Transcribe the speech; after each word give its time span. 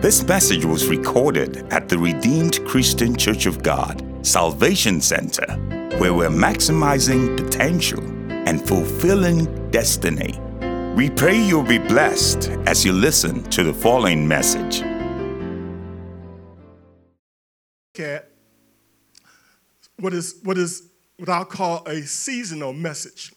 This 0.00 0.22
message 0.28 0.64
was 0.64 0.86
recorded 0.86 1.66
at 1.72 1.88
the 1.88 1.98
Redeemed 1.98 2.64
Christian 2.64 3.16
Church 3.16 3.46
of 3.46 3.64
God 3.64 4.00
Salvation 4.24 5.00
Center, 5.00 5.44
where 5.98 6.14
we're 6.14 6.28
maximizing 6.28 7.36
potential 7.36 8.00
and 8.30 8.64
fulfilling 8.64 9.46
destiny. 9.72 10.38
We 10.94 11.10
pray 11.10 11.36
you'll 11.36 11.64
be 11.64 11.78
blessed 11.78 12.48
as 12.64 12.84
you 12.84 12.92
listen 12.92 13.42
to 13.50 13.64
the 13.64 13.74
following 13.74 14.28
message. 14.28 14.82
at 17.98 18.30
what 19.98 20.14
is 20.14 20.36
what 20.44 20.58
is 20.58 20.90
what 21.16 21.28
I'll 21.28 21.44
call 21.44 21.84
a 21.88 22.02
seasonal 22.02 22.72
message. 22.72 23.32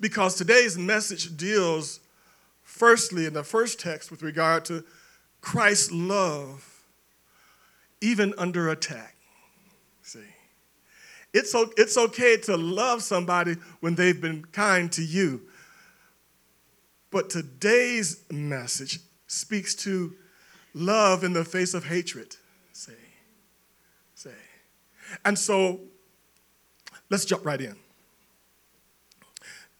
Because 0.00 0.34
today's 0.34 0.76
message 0.76 1.36
deals 1.36 2.00
firstly 2.64 3.26
in 3.26 3.34
the 3.34 3.44
first 3.44 3.78
text 3.78 4.10
with 4.10 4.24
regard 4.24 4.64
to 4.64 4.84
Christ's 5.40 5.92
love 5.92 6.84
even 8.00 8.34
under 8.38 8.70
attack. 8.70 9.16
See. 10.02 10.20
It's, 11.32 11.54
it's 11.76 11.96
okay 11.96 12.36
to 12.38 12.56
love 12.56 13.02
somebody 13.02 13.56
when 13.80 13.94
they've 13.94 14.20
been 14.20 14.44
kind 14.46 14.90
to 14.92 15.02
you. 15.02 15.42
But 17.10 17.30
today's 17.30 18.24
message 18.30 19.00
speaks 19.26 19.74
to 19.76 20.14
love 20.74 21.24
in 21.24 21.32
the 21.32 21.44
face 21.44 21.74
of 21.74 21.86
hatred. 21.86 22.36
See 22.72 22.94
say. 24.20 24.30
And 25.24 25.38
so 25.38 25.80
let's 27.08 27.24
jump 27.24 27.44
right 27.44 27.60
in. 27.60 27.76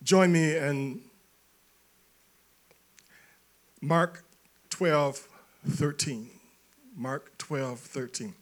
Join 0.02 0.32
me 0.32 0.56
in 0.56 1.02
Mark 3.82 4.24
12, 4.70 5.28
13. 5.68 6.30
Mark 6.96 7.36
12, 7.38 7.78
13. 7.80 8.34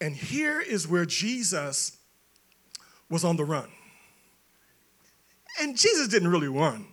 And 0.00 0.14
here 0.14 0.60
is 0.60 0.86
where 0.88 1.06
Jesus 1.06 1.96
was 3.08 3.24
on 3.24 3.36
the 3.36 3.44
run. 3.44 3.68
And 5.60 5.76
Jesus 5.76 6.08
didn't 6.08 6.28
really 6.28 6.48
run. 6.48 6.86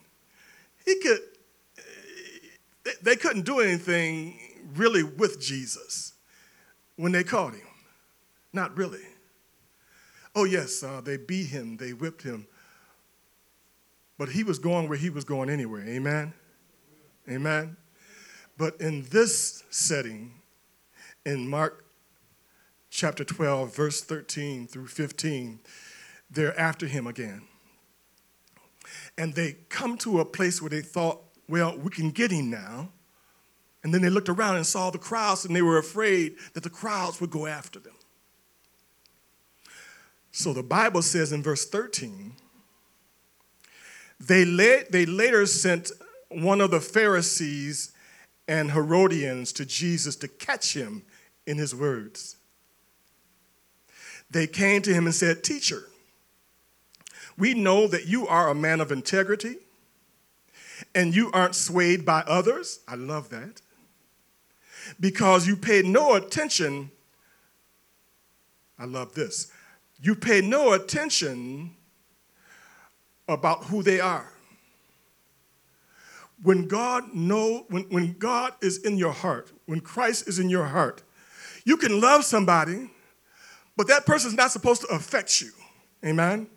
He 0.86 1.00
could, 1.00 1.20
they 3.02 3.16
couldn't 3.16 3.46
do 3.46 3.60
anything 3.60 4.40
really 4.76 5.04
with 5.04 5.42
Jesus 5.42 6.14
when 6.96 7.12
they 7.12 7.24
caught 7.24 7.54
him. 7.54 7.68
Not 8.54 8.78
really. 8.78 9.02
Oh, 10.36 10.46
yes, 10.46 10.84
uh, 10.84 11.02
they 11.04 11.18
beat 11.18 11.48
him, 11.48 11.78
they 11.78 11.94
whipped 11.94 12.24
him. 12.24 12.48
But 14.18 14.30
he 14.30 14.44
was 14.44 14.60
going 14.60 14.88
where 14.88 14.98
he 14.98 15.10
was 15.10 15.24
going 15.24 15.50
anyway. 15.50 15.96
Amen? 15.96 16.34
Amen? 17.30 17.78
But 18.58 18.80
in 18.80 19.04
this 19.10 19.64
setting, 19.70 20.34
in 21.26 21.50
Mark 21.50 21.86
chapter 22.90 23.24
12, 23.24 23.76
verse 23.76 24.02
13 24.04 24.68
through 24.68 24.88
15, 24.88 25.60
they're 26.30 26.58
after 26.60 26.86
him 26.86 27.08
again. 27.08 27.44
And 29.18 29.34
they 29.34 29.58
come 29.70 29.98
to 30.00 30.20
a 30.20 30.26
place 30.26 30.62
where 30.62 30.70
they 30.70 30.82
thought, 30.82 31.22
well, 31.48 31.78
we 31.78 31.90
can 31.90 32.12
get 32.12 32.32
him 32.32 32.50
now. 32.50 32.90
And 33.84 33.94
then 33.94 34.02
they 34.02 34.10
looked 34.10 34.30
around 34.30 34.56
and 34.56 34.66
saw 34.66 34.90
the 34.92 34.98
crowds, 34.98 35.46
and 35.46 35.56
they 35.56 35.62
were 35.62 35.78
afraid 35.78 36.36
that 36.54 36.64
the 36.64 36.70
crowds 36.70 37.20
would 37.20 37.32
go 37.32 37.48
after 37.48 37.80
them. 37.80 37.96
So 40.32 40.54
the 40.54 40.64
Bible 40.64 41.02
says 41.02 41.32
in 41.32 41.44
verse 41.44 41.66
13, 41.66 42.34
they, 44.20 44.46
la- 44.46 44.84
they 44.90 45.06
later 45.06 45.46
sent 45.46 45.92
one 46.30 46.62
of 46.62 46.72
the 46.72 46.80
Pharisees 46.80 47.93
and 48.48 48.72
Herodians 48.72 49.54
to 49.54 49.66
Jesus 49.66 50.16
to 50.18 50.28
catch 50.28 50.76
him 50.76 51.04
in 51.46 51.58
his 51.58 51.74
words. 51.74 52.38
They 54.30 54.48
came 54.48 54.82
to 54.82 54.94
him 54.94 55.06
and 55.06 55.16
said, 55.16 55.44
Teacher, 55.44 55.84
we 57.38 57.54
know 57.54 57.88
that 57.88 58.08
you 58.08 58.28
are 58.28 58.50
a 58.50 58.56
man 58.56 58.82
of 58.82 58.92
integrity 58.92 59.58
and 60.94 61.16
you 61.16 61.32
aren't 61.32 61.56
swayed 61.56 62.06
by 62.06 62.22
others. 62.22 62.80
I 62.88 62.96
love 62.96 63.30
that. 63.30 63.62
Because 65.00 65.48
you 65.48 65.56
paid 65.56 65.86
no 65.86 66.16
attention. 66.16 66.92
I 68.78 68.86
love 68.86 69.14
this 69.14 69.52
you 70.04 70.16
pay 70.16 70.42
no 70.42 70.74
attention 70.74 71.72
about 73.30 73.64
who 73.66 73.82
they 73.82 74.02
are. 74.02 74.33
When 76.44 76.68
God 76.68 77.14
know, 77.14 77.66
when, 77.70 77.84
when 77.84 78.14
God 78.20 78.54
is 78.62 78.80
in 78.80 78.98
your 78.98 79.14
heart, 79.14 79.52
when 79.66 79.80
Christ 79.80 80.28
is 80.28 80.40
in 80.40 80.50
your 80.50 80.66
heart, 80.66 81.02
you 81.64 81.78
can 81.78 82.02
love 82.02 82.26
somebody, 82.26 82.92
but 83.78 83.88
that 83.88 84.06
person 84.06 84.32
is 84.32 84.38
not 84.38 84.52
supposed 84.52 84.82
to 84.82 84.88
affect 84.88 85.42
you. 85.42 85.52
Amen? 86.06 86.48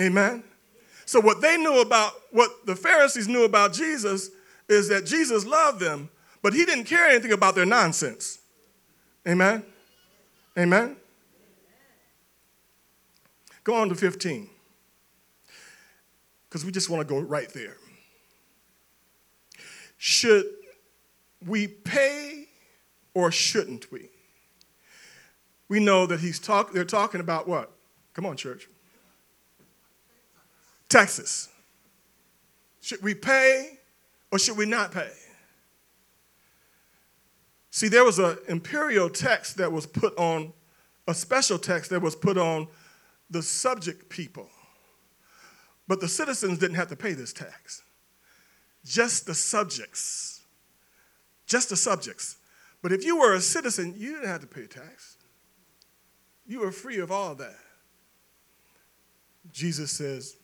Amen? 0.00 0.42
So 1.04 1.20
what 1.20 1.42
they 1.42 1.58
knew 1.58 1.80
about, 1.80 2.12
what 2.32 2.66
the 2.66 2.74
Pharisees 2.74 3.28
knew 3.28 3.44
about 3.44 3.74
Jesus 3.74 4.30
is 4.68 4.88
that 4.88 5.04
Jesus 5.04 5.44
loved 5.44 5.78
them, 5.78 6.08
but 6.42 6.54
he 6.54 6.64
didn't 6.64 6.84
care 6.84 7.06
anything 7.08 7.32
about 7.32 7.54
their 7.54 7.66
nonsense. 7.66 8.38
Amen? 9.28 9.62
Amen? 10.58 10.96
Go 13.62 13.74
on 13.74 13.88
to 13.90 13.94
15, 13.94 14.48
because 16.48 16.64
we 16.64 16.72
just 16.72 16.88
want 16.88 17.06
to 17.06 17.14
go 17.14 17.20
right 17.20 17.48
there. 17.52 17.76
Should 19.96 20.46
we 21.44 21.68
pay 21.68 22.48
or 23.14 23.30
shouldn't 23.30 23.90
we? 23.90 24.10
We 25.68 25.80
know 25.80 26.06
that 26.06 26.20
he's 26.20 26.38
talk, 26.38 26.72
they're 26.72 26.84
talking 26.84 27.20
about 27.20 27.48
what? 27.48 27.72
Come 28.14 28.26
on, 28.26 28.36
church. 28.36 28.68
Taxes. 30.88 31.48
Should 32.80 33.02
we 33.02 33.14
pay 33.14 33.78
or 34.30 34.38
should 34.38 34.56
we 34.56 34.66
not 34.66 34.92
pay? 34.92 35.10
See, 37.70 37.88
there 37.88 38.04
was 38.04 38.18
an 38.18 38.38
imperial 38.48 39.10
tax 39.10 39.52
that 39.54 39.70
was 39.70 39.86
put 39.86 40.16
on, 40.16 40.52
a 41.08 41.14
special 41.14 41.58
tax 41.58 41.88
that 41.88 42.00
was 42.00 42.14
put 42.14 42.38
on 42.38 42.68
the 43.28 43.42
subject 43.42 44.08
people. 44.08 44.48
But 45.88 46.00
the 46.00 46.08
citizens 46.08 46.58
didn't 46.58 46.76
have 46.76 46.88
to 46.88 46.96
pay 46.96 47.12
this 47.12 47.32
tax. 47.32 47.82
Just 48.86 49.26
the 49.26 49.34
subjects. 49.34 50.42
Just 51.46 51.70
the 51.70 51.76
subjects. 51.76 52.36
But 52.82 52.92
if 52.92 53.04
you 53.04 53.18
were 53.18 53.34
a 53.34 53.40
citizen, 53.40 53.94
you 53.96 54.12
didn't 54.12 54.28
have 54.28 54.42
to 54.42 54.46
pay 54.46 54.66
tax. 54.66 55.16
You 56.46 56.60
were 56.60 56.70
free 56.70 57.00
of 57.00 57.10
all 57.10 57.34
that. 57.34 57.58
Jesus 59.52 59.90
says, 59.90 60.36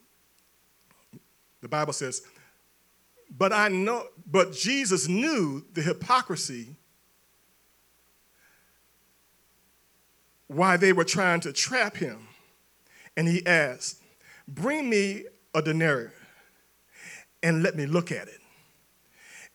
the 1.60 1.68
Bible 1.68 1.92
says, 1.92 2.22
but 3.30 3.52
I 3.52 3.68
know, 3.68 4.06
but 4.26 4.52
Jesus 4.52 5.08
knew 5.08 5.64
the 5.72 5.82
hypocrisy 5.82 6.74
why 10.48 10.76
they 10.76 10.92
were 10.92 11.04
trying 11.04 11.40
to 11.40 11.52
trap 11.52 11.96
him 11.96 12.26
and 13.16 13.28
he 13.28 13.46
asked, 13.46 14.02
Bring 14.48 14.90
me 14.90 15.24
a 15.54 15.62
denarius 15.62 16.12
and 17.42 17.62
let 17.62 17.76
me 17.76 17.86
look 17.86 18.12
at 18.12 18.28
it. 18.28 18.40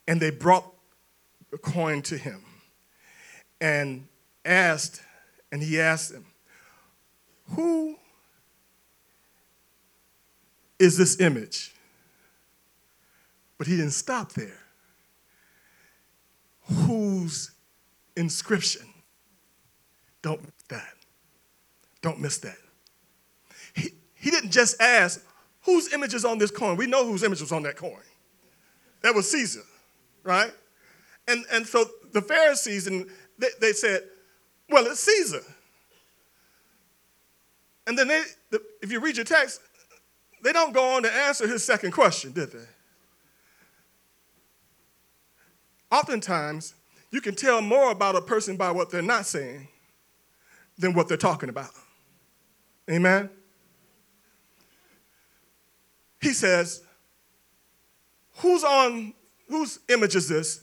And 0.08 0.22
they 0.22 0.30
brought 0.30 0.66
the 1.52 1.58
coin 1.58 2.02
to 2.04 2.18
him 2.18 2.44
and 3.60 4.08
asked, 4.46 5.02
and 5.52 5.62
he 5.62 5.80
asked 5.80 6.12
them, 6.14 6.26
Who 7.56 7.98
is 10.80 10.98
this 10.98 11.20
image? 11.20 11.74
But 13.58 13.68
he 13.68 13.76
didn't 13.76 13.92
stop 13.92 14.34
there. 14.34 14.60
Whose 16.86 17.52
inscription? 18.16 18.88
Don't 20.22 20.42
miss 20.42 20.64
that. 20.70 20.94
Don't 22.02 22.20
miss 22.20 22.38
that. 22.40 22.58
He 24.20 24.32
didn't 24.32 24.52
just 24.52 24.82
ask, 24.82 25.24
whose 25.68 25.92
image 25.94 26.14
is 26.14 26.24
on 26.24 26.38
this 26.38 26.50
coin? 26.50 26.78
We 26.78 26.88
know 26.88 27.06
whose 27.06 27.24
image 27.24 27.42
was 27.42 27.52
on 27.52 27.62
that 27.64 27.76
coin. 27.76 28.00
That 29.02 29.14
was 29.14 29.30
Caesar, 29.30 29.64
right? 30.24 30.52
And, 31.28 31.44
and 31.52 31.68
so 31.68 31.86
the 32.14 32.22
Pharisees, 32.22 32.88
and 32.88 33.06
they, 33.38 33.50
they 33.60 33.74
said, 33.74 34.04
well, 34.70 34.86
it's 34.88 35.02
Caesar. 35.02 35.42
And 37.86 37.98
then 37.98 38.08
they, 38.08 38.24
the, 38.50 38.62
if 38.82 38.94
you 38.94 39.02
read 39.02 39.18
your 39.18 39.26
text, 39.26 39.60
they 40.42 40.54
don't 40.54 40.74
go 40.74 40.96
on 40.96 41.04
to 41.04 41.12
answer 41.12 41.46
his 41.46 41.66
second 41.66 41.92
question, 41.92 42.32
did 42.32 42.54
they? 42.54 42.66
Oftentimes, 45.92 46.76
you 47.12 47.20
can 47.20 47.36
tell 47.36 47.62
more 47.62 47.92
about 47.92 48.16
a 48.16 48.22
person 48.22 48.56
by 48.56 48.72
what 48.72 48.90
they're 48.90 49.02
not 49.02 49.26
saying 49.26 49.68
than 50.78 50.94
what 50.94 51.10
they're 51.10 51.18
talking 51.18 51.50
about. 51.50 51.72
Amen? 52.90 53.30
He 56.22 56.34
says, 56.34 56.82
Who's 58.38 58.64
on, 58.64 59.14
whose 59.50 59.80
image 59.90 60.16
is 60.16 60.28
this 60.28 60.62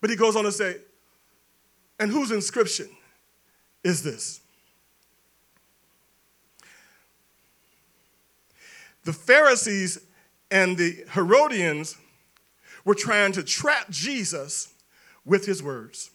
But 0.00 0.10
he 0.10 0.16
goes 0.16 0.36
on 0.36 0.44
to 0.44 0.52
say, 0.52 0.76
and 1.98 2.10
whose 2.10 2.30
inscription 2.30 2.88
is 3.82 4.02
this? 4.02 4.40
The 9.04 9.12
Pharisees 9.12 9.98
and 10.50 10.76
the 10.76 11.04
Herodians 11.12 11.96
were 12.84 12.94
trying 12.94 13.32
to 13.32 13.42
trap 13.42 13.90
Jesus 13.90 14.72
with 15.24 15.44
his 15.46 15.62
words. 15.62 16.10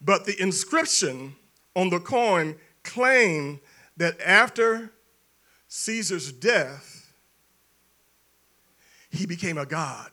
But 0.00 0.26
the 0.26 0.40
inscription 0.40 1.34
on 1.74 1.90
the 1.90 2.00
coin 2.00 2.56
claimed 2.82 3.60
that 3.96 4.20
after 4.20 4.92
Caesar's 5.74 6.30
death, 6.32 7.14
he 9.08 9.24
became 9.24 9.56
a 9.56 9.64
god. 9.64 10.10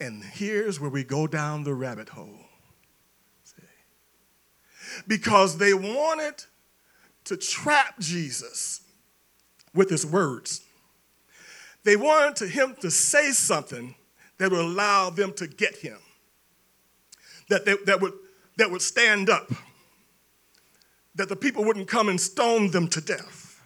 And 0.00 0.24
here's 0.24 0.80
where 0.80 0.88
we 0.88 1.04
go 1.04 1.26
down 1.26 1.62
the 1.62 1.74
rabbit 1.74 2.08
hole. 2.08 2.40
Because 5.06 5.58
they 5.58 5.74
wanted 5.74 6.42
to 7.24 7.36
trap 7.36 7.98
Jesus 8.00 8.80
with 9.74 9.90
his 9.90 10.06
words. 10.06 10.62
They 11.84 11.96
wanted 11.96 12.48
him 12.48 12.76
to 12.80 12.90
say 12.90 13.32
something 13.32 13.94
that 14.38 14.50
would 14.50 14.58
allow 14.58 15.10
them 15.10 15.34
to 15.34 15.46
get 15.46 15.76
him, 15.76 15.98
that, 17.50 17.66
they, 17.66 17.76
that, 17.84 18.00
would, 18.00 18.14
that 18.56 18.70
would 18.70 18.80
stand 18.80 19.28
up, 19.28 19.52
that 21.14 21.28
the 21.28 21.36
people 21.36 21.64
wouldn't 21.64 21.88
come 21.88 22.08
and 22.08 22.20
stone 22.20 22.70
them 22.70 22.88
to 22.88 23.00
death. 23.00 23.60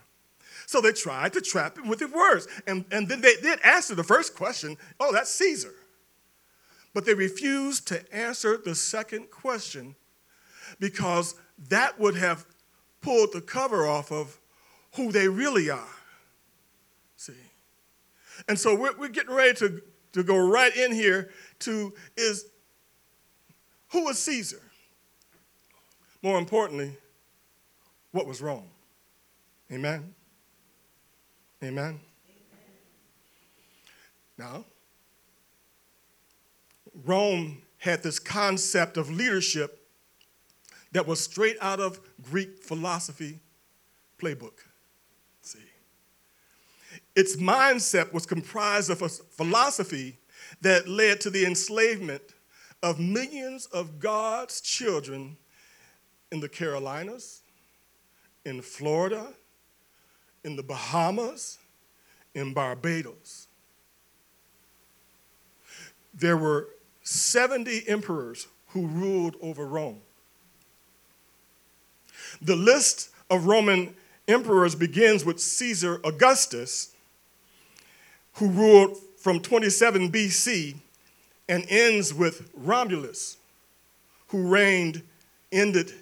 So 0.66 0.80
they 0.80 0.92
tried 0.92 1.32
to 1.34 1.40
trap 1.40 1.78
him 1.78 1.88
with 1.88 2.00
his 2.00 2.10
words. 2.10 2.48
And, 2.66 2.84
and 2.90 3.08
then 3.08 3.20
they 3.20 3.36
did 3.36 3.60
answer 3.64 3.94
the 3.94 4.04
first 4.04 4.34
question 4.34 4.76
oh, 4.98 5.12
that's 5.12 5.30
Caesar. 5.30 5.74
But 6.92 7.04
they 7.04 7.14
refused 7.14 7.86
to 7.88 8.14
answer 8.14 8.56
the 8.56 8.74
second 8.74 9.30
question 9.30 9.94
because 10.80 11.34
that 11.68 12.00
would 12.00 12.16
have 12.16 12.46
pulled 13.00 13.32
the 13.32 13.40
cover 13.40 13.86
off 13.86 14.10
of 14.10 14.40
who 14.94 15.12
they 15.12 15.28
really 15.28 15.70
are. 15.70 15.96
See? 17.16 17.34
And 18.48 18.58
so 18.58 18.74
we're, 18.74 18.96
we're 18.98 19.08
getting 19.08 19.34
ready 19.34 19.54
to, 19.58 19.82
to 20.12 20.22
go 20.22 20.36
right 20.36 20.74
in 20.74 20.92
here 20.92 21.30
to 21.60 21.92
is 22.16 22.46
who 23.90 24.04
was 24.04 24.18
Caesar? 24.18 24.60
More 26.22 26.38
importantly, 26.38 26.96
what 28.16 28.26
was 28.26 28.40
wrong? 28.40 28.66
Amen? 29.70 30.14
Amen? 31.62 31.84
Amen. 31.84 32.00
Now, 34.38 34.64
Rome 37.04 37.60
had 37.76 38.02
this 38.02 38.18
concept 38.18 38.96
of 38.96 39.10
leadership 39.10 39.86
that 40.92 41.06
was 41.06 41.20
straight 41.20 41.58
out 41.60 41.78
of 41.78 42.00
Greek 42.22 42.62
philosophy 42.62 43.38
playbook. 44.18 44.64
See. 45.42 45.58
Its 47.14 47.36
mindset 47.36 48.14
was 48.14 48.24
comprised 48.24 48.88
of 48.88 49.02
a 49.02 49.10
philosophy 49.10 50.16
that 50.62 50.88
led 50.88 51.20
to 51.20 51.28
the 51.28 51.44
enslavement 51.44 52.22
of 52.82 52.98
millions 52.98 53.66
of 53.66 54.00
God's 54.00 54.62
children 54.62 55.36
in 56.32 56.40
the 56.40 56.48
Carolinas, 56.48 57.42
in 58.46 58.62
Florida, 58.62 59.26
in 60.44 60.54
the 60.54 60.62
Bahamas, 60.62 61.58
in 62.32 62.54
Barbados. 62.54 63.48
There 66.14 66.36
were 66.36 66.68
70 67.02 67.88
emperors 67.88 68.46
who 68.68 68.86
ruled 68.86 69.34
over 69.42 69.66
Rome. 69.66 70.00
The 72.40 72.54
list 72.54 73.10
of 73.28 73.46
Roman 73.46 73.94
emperors 74.28 74.76
begins 74.76 75.24
with 75.24 75.40
Caesar 75.40 76.00
Augustus, 76.04 76.94
who 78.34 78.48
ruled 78.48 78.96
from 79.18 79.40
27 79.40 80.12
BC 80.12 80.76
and 81.48 81.66
ends 81.68 82.14
with 82.14 82.48
Romulus, 82.54 83.38
who 84.28 84.46
reigned, 84.46 85.02
ended 85.50 85.92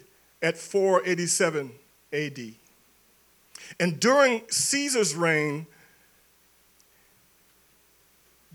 at 0.43 0.57
487 0.59 1.71
AD. 2.15 2.53
And 3.79 3.99
during 3.99 4.43
Caesar's 4.49 5.15
reign, 5.15 5.67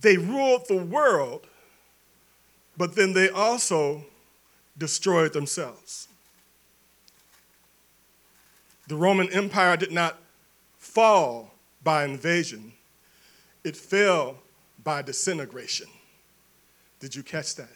they 0.00 0.16
ruled 0.16 0.66
the 0.68 0.76
world 0.76 1.46
but 2.80 2.94
then 2.96 3.12
they 3.12 3.28
also 3.28 4.02
destroyed 4.78 5.34
themselves. 5.34 6.08
The 8.88 8.96
Roman 8.96 9.30
Empire 9.34 9.76
did 9.76 9.92
not 9.92 10.16
fall 10.78 11.52
by 11.84 12.06
invasion, 12.06 12.72
it 13.64 13.76
fell 13.76 14.38
by 14.82 15.02
disintegration. 15.02 15.88
Did 17.00 17.14
you 17.14 17.22
catch 17.22 17.54
that? 17.56 17.68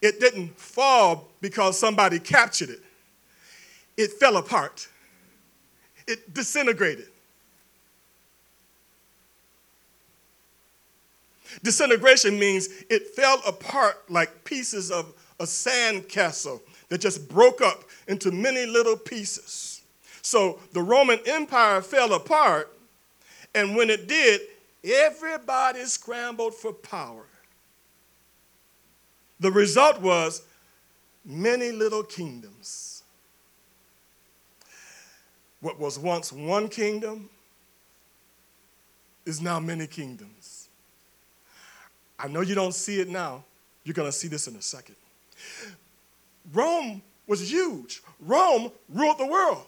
It 0.00 0.18
didn't 0.18 0.58
fall 0.58 1.28
because 1.40 1.78
somebody 1.78 2.18
captured 2.18 2.70
it, 2.70 2.80
it 3.96 4.12
fell 4.12 4.36
apart, 4.36 4.88
it 6.06 6.32
disintegrated. 6.34 7.08
Disintegration 11.62 12.38
means 12.38 12.68
it 12.88 13.14
fell 13.14 13.42
apart 13.46 14.10
like 14.10 14.44
pieces 14.44 14.90
of 14.90 15.12
a 15.38 15.46
sand 15.46 16.08
castle 16.08 16.62
that 16.88 17.00
just 17.00 17.28
broke 17.28 17.60
up 17.60 17.84
into 18.08 18.30
many 18.30 18.66
little 18.66 18.96
pieces. 18.96 19.82
So 20.22 20.60
the 20.72 20.82
Roman 20.82 21.18
Empire 21.26 21.82
fell 21.82 22.14
apart, 22.14 22.72
and 23.54 23.76
when 23.76 23.90
it 23.90 24.08
did, 24.08 24.40
everybody 24.84 25.84
scrambled 25.84 26.54
for 26.54 26.72
power. 26.72 27.24
The 29.40 29.50
result 29.50 30.00
was 30.00 30.42
many 31.24 31.72
little 31.72 32.04
kingdoms. 32.04 32.91
What 35.62 35.78
was 35.78 35.98
once 35.98 36.32
one 36.32 36.68
kingdom 36.68 37.30
is 39.24 39.40
now 39.40 39.60
many 39.60 39.86
kingdoms. 39.86 40.68
I 42.18 42.28
know 42.28 42.40
you 42.40 42.56
don't 42.56 42.74
see 42.74 43.00
it 43.00 43.08
now. 43.08 43.44
You're 43.84 43.94
going 43.94 44.08
to 44.08 44.16
see 44.16 44.28
this 44.28 44.48
in 44.48 44.56
a 44.56 44.62
second. 44.62 44.96
Rome 46.52 47.00
was 47.28 47.50
huge. 47.50 48.02
Rome 48.20 48.72
ruled 48.88 49.18
the 49.18 49.26
world. 49.26 49.64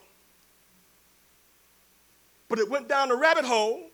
But 2.48 2.58
it 2.58 2.68
went 2.68 2.88
down 2.88 3.12
a 3.12 3.16
rabbit 3.16 3.44
hole 3.44 3.84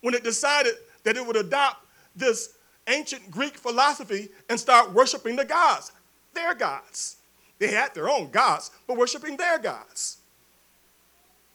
when 0.00 0.14
it 0.14 0.24
decided 0.24 0.74
that 1.04 1.16
it 1.16 1.24
would 1.24 1.36
adopt 1.36 1.86
this 2.16 2.54
ancient 2.88 3.30
Greek 3.30 3.56
philosophy 3.56 4.30
and 4.48 4.58
start 4.58 4.92
worshiping 4.92 5.36
the 5.36 5.44
gods, 5.44 5.92
their 6.34 6.54
gods. 6.54 7.16
They 7.60 7.68
had 7.68 7.94
their 7.94 8.08
own 8.08 8.30
gods, 8.30 8.72
but 8.88 8.96
worshiping 8.96 9.36
their 9.36 9.58
gods. 9.58 10.19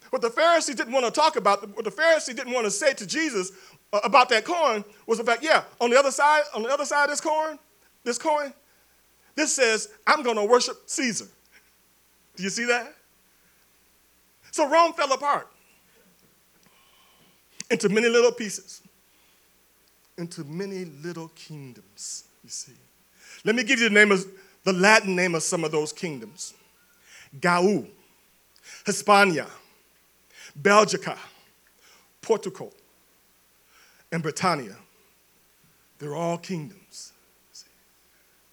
What 0.09 0.21
the 0.21 0.29
Pharisees 0.29 0.75
didn't 0.75 0.93
want 0.93 1.05
to 1.05 1.11
talk 1.11 1.35
about, 1.35 1.67
what 1.75 1.85
the 1.85 1.91
Pharisees 1.91 2.35
didn't 2.35 2.53
want 2.53 2.65
to 2.65 2.71
say 2.71 2.93
to 2.93 3.05
Jesus 3.05 3.51
uh, 3.91 3.99
about 4.03 4.29
that 4.29 4.45
coin 4.45 4.83
was 5.07 5.17
the 5.17 5.23
fact, 5.23 5.43
yeah, 5.43 5.63
on 5.81 5.89
the 5.89 5.97
other 5.97 6.11
side, 6.11 6.43
on 6.53 6.63
the 6.63 6.69
other 6.69 6.85
side 6.85 7.05
of 7.05 7.09
this 7.09 7.21
coin, 7.21 7.57
this 8.03 8.17
coin, 8.17 8.53
this 9.35 9.53
says, 9.53 9.89
I'm 10.07 10.23
going 10.23 10.37
to 10.37 10.45
worship 10.45 10.77
Caesar. 10.85 11.27
Do 12.35 12.43
you 12.43 12.49
see 12.49 12.65
that? 12.65 12.93
So 14.51 14.69
Rome 14.69 14.93
fell 14.93 15.11
apart 15.11 15.47
into 17.69 17.89
many 17.89 18.07
little 18.07 18.31
pieces, 18.31 18.81
into 20.17 20.43
many 20.43 20.85
little 20.85 21.29
kingdoms, 21.35 22.25
you 22.43 22.49
see. 22.49 22.73
Let 23.43 23.55
me 23.55 23.63
give 23.63 23.79
you 23.79 23.89
the 23.89 23.95
name 23.95 24.11
of 24.11 24.25
the 24.63 24.73
Latin 24.73 25.15
name 25.15 25.35
of 25.35 25.43
some 25.43 25.63
of 25.63 25.71
those 25.71 25.91
kingdoms. 25.91 26.53
Gaul, 27.39 27.85
Hispania, 28.85 29.47
Belgica, 30.61 31.17
Portugal, 32.21 32.73
and 34.11 34.23
Britannia. 34.23 34.75
They're 35.99 36.15
all 36.15 36.37
kingdoms. 36.37 37.13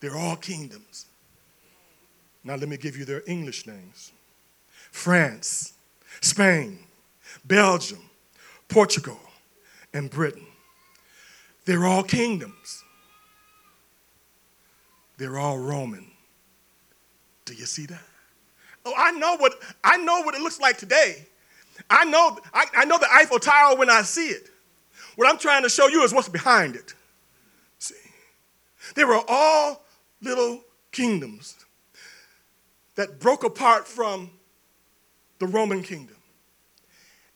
They're 0.01 0.17
all 0.17 0.37
kingdoms. 0.37 1.07
Now, 2.45 2.57
let 2.57 2.69
me 2.69 2.77
give 2.77 2.97
you 2.97 3.05
their 3.05 3.23
English 3.27 3.67
names 3.67 4.13
France, 4.91 5.73
Spain, 6.21 6.79
Belgium, 7.45 8.11
Portugal, 8.69 9.19
and 9.95 10.11
Britain. 10.11 10.47
They're 11.65 11.87
all 11.87 12.03
kingdoms. 12.03 12.83
They're 15.19 15.39
all 15.39 15.59
Roman. 15.59 16.11
Do 17.45 17.55
you 17.55 17.67
see 17.67 17.87
that? 17.87 18.03
Oh, 18.85 18.95
I 18.97 19.13
know 19.13 19.37
what 19.37 19.55
I 19.85 19.97
know 19.99 20.23
what 20.23 20.35
it 20.35 20.41
looks 20.41 20.59
like 20.61 20.79
today. 20.79 21.27
I 21.89 22.05
know 22.05 22.39
I, 22.53 22.67
I 22.77 22.85
know 22.85 22.99
the 22.99 23.09
Eiffel 23.13 23.39
Tower 23.39 23.77
when 23.77 23.91
I 23.91 24.03
see 24.03 24.29
it. 24.29 24.49
What 25.17 25.29
I'm 25.29 25.39
trying 25.39 25.63
to 25.63 25.69
show 25.69 25.89
you 25.89 26.03
is 26.05 26.13
what's 26.13 26.29
behind 26.29 26.77
it. 26.77 26.95
See, 27.79 27.95
they 28.95 29.05
were 29.05 29.21
all 29.29 29.85
little 30.21 30.61
kingdoms 30.91 31.57
that 32.95 33.21
broke 33.21 33.45
apart 33.45 33.87
from 33.87 34.31
the 35.39 35.47
Roman 35.47 35.83
kingdom. 35.83 36.17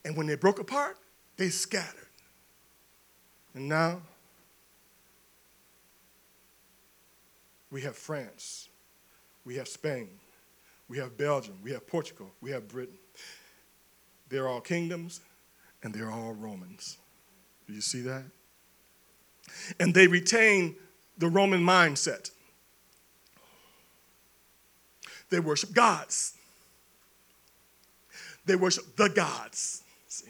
And 0.04 0.16
when 0.16 0.26
they 0.26 0.36
broke 0.36 0.60
apart, 0.60 0.96
they 1.36 1.48
scattered. 1.48 2.06
And 3.54 3.68
now 3.68 4.00
we 7.70 7.80
have 7.82 7.96
France, 7.96 8.68
we 9.44 9.56
have 9.56 9.66
Spain, 9.66 10.08
we 10.88 10.98
have 10.98 11.16
Belgium, 11.16 11.58
we 11.62 11.72
have 11.72 11.86
Portugal, 11.86 12.30
we 12.40 12.50
have 12.50 12.68
Britain. 12.68 12.98
They're 14.28 14.48
all 14.48 14.60
kingdoms 14.60 15.20
and 15.82 15.94
they're 15.94 16.10
all 16.10 16.32
Romans. 16.32 16.98
Do 17.66 17.72
you 17.72 17.80
see 17.80 18.00
that? 18.02 18.24
And 19.78 19.94
they 19.94 20.06
retain 20.06 20.76
the 21.18 21.28
Roman 21.28 21.60
mindset. 21.60 22.30
They 25.30 25.40
worship 25.40 25.72
gods. 25.72 26.34
They 28.44 28.56
worship 28.56 28.96
the 28.96 29.08
gods. 29.08 29.82
See? 30.08 30.26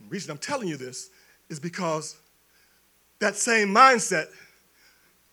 The 0.00 0.08
reason 0.08 0.30
I'm 0.30 0.38
telling 0.38 0.68
you 0.68 0.76
this 0.76 1.10
is 1.48 1.58
because 1.58 2.16
that 3.20 3.36
same 3.36 3.68
mindset 3.68 4.26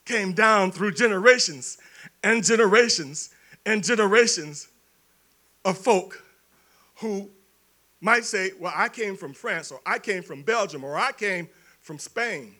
came 0.06 0.34
down 0.34 0.72
through 0.72 0.94
generations 0.94 1.78
and 2.24 2.44
generations 2.44 3.32
and 3.66 3.84
generations 3.84 4.70
of 5.66 5.78
folk 5.78 6.24
who 6.96 7.30
might 8.02 8.26
say, 8.26 8.52
Well, 8.60 8.74
I 8.76 8.90
came 8.90 9.16
from 9.16 9.34
France, 9.34 9.72
or 9.72 9.80
I 9.86 10.00
came 10.00 10.24
from 10.24 10.44
Belgium, 10.44 10.84
or 10.84 10.98
I 10.98 11.12
came 11.12 11.50
from 11.82 12.00
Spain. 12.00 12.56